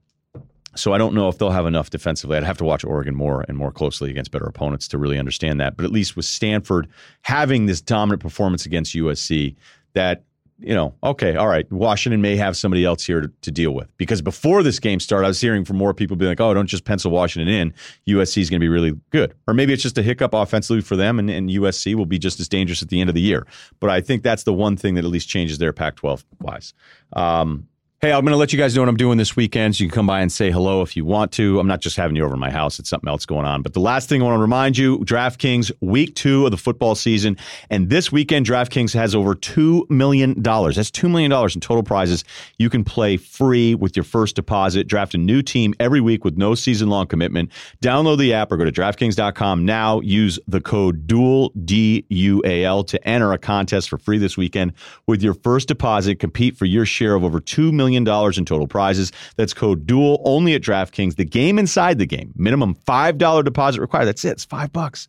[0.76, 2.36] So I don't know if they'll have enough defensively.
[2.36, 5.60] I'd have to watch Oregon more and more closely against better opponents to really understand
[5.60, 5.76] that.
[5.76, 6.88] But at least with Stanford
[7.22, 9.56] having this dominant performance against USC,
[9.94, 10.24] that
[10.60, 13.96] you know, okay, all right, Washington may have somebody else here to, to, deal with.
[13.96, 16.66] Because before this game started, I was hearing from more people being like, oh, don't
[16.66, 17.74] just pencil Washington in.
[18.08, 19.34] USC is going to be really good.
[19.46, 22.38] Or maybe it's just a hiccup offensively for them, and, and, USC will be just
[22.38, 23.46] as dangerous at the end of the year.
[23.80, 26.74] But I think that's the one thing that at least changes their Pac 12 wise.
[27.14, 27.66] Um,
[28.02, 29.76] Hey, I'm going to let you guys know what I'm doing this weekend.
[29.76, 31.60] So you can come by and say hello if you want to.
[31.60, 32.78] I'm not just having you over my house.
[32.78, 33.60] It's something else going on.
[33.60, 36.94] But the last thing I want to remind you, DraftKings, week two of the football
[36.94, 37.36] season.
[37.68, 40.32] And this weekend, DraftKings has over $2 million.
[40.42, 42.24] That's $2 million in total prizes.
[42.56, 44.88] You can play free with your first deposit.
[44.88, 47.52] Draft a new team every week with no season-long commitment.
[47.82, 50.00] Download the app or go to DraftKings.com now.
[50.00, 54.72] Use the code DUAL, D-U-A-L, to enter a contest for free this weekend.
[55.06, 58.66] With your first deposit, compete for your share of over $2 million million in total
[58.66, 59.12] prizes.
[59.36, 61.16] That's code DUAL only at DraftKings.
[61.16, 62.32] The game inside the game.
[62.36, 64.06] Minimum $5 deposit required.
[64.06, 64.30] That's it.
[64.30, 65.08] It's five bucks.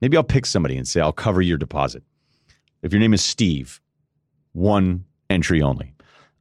[0.00, 2.02] Maybe I'll pick somebody and say, I'll cover your deposit.
[2.82, 3.80] If your name is Steve,
[4.52, 5.94] one entry only.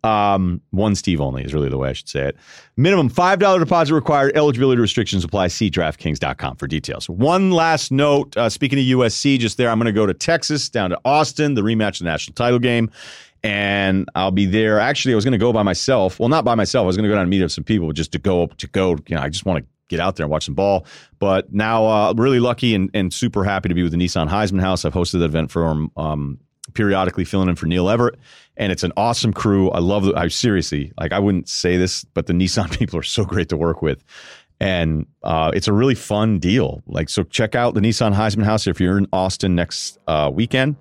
[0.03, 2.37] Um, one Steve only is really the way I should say it.
[2.75, 4.35] Minimum $5 deposit required.
[4.35, 5.47] Eligibility restrictions apply.
[5.47, 7.07] See DraftKings.com for details.
[7.07, 8.35] One last note.
[8.35, 11.53] Uh, speaking of USC, just there, I'm going to go to Texas, down to Austin,
[11.53, 12.89] the rematch of the national title game
[13.43, 14.79] and I'll be there.
[14.79, 16.19] Actually, I was going to go by myself.
[16.19, 16.83] Well, not by myself.
[16.83, 18.67] I was going to go down and meet up some people, just to go to
[18.67, 18.91] go.
[19.07, 20.85] You know, I just want to get out there and watch some ball.
[21.19, 24.61] But now, uh, really lucky and, and super happy to be with the Nissan Heisman
[24.61, 24.85] House.
[24.85, 26.39] I've hosted that event for them um,
[26.73, 28.17] periodically, filling in for Neil Everett,
[28.57, 29.71] and it's an awesome crew.
[29.71, 30.05] I love.
[30.05, 31.11] The, I seriously like.
[31.11, 34.03] I wouldn't say this, but the Nissan people are so great to work with.
[34.59, 36.83] And uh, it's a really fun deal.
[36.85, 40.75] Like, so check out the Nissan Heisman House if you're in Austin next uh, weekend.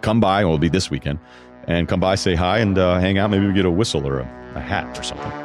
[0.00, 1.18] Come by, well, it'll be this weekend
[1.66, 3.30] and come by, say hi, and uh, hang out.
[3.30, 5.43] Maybe we get a whistle or a, a hat or something.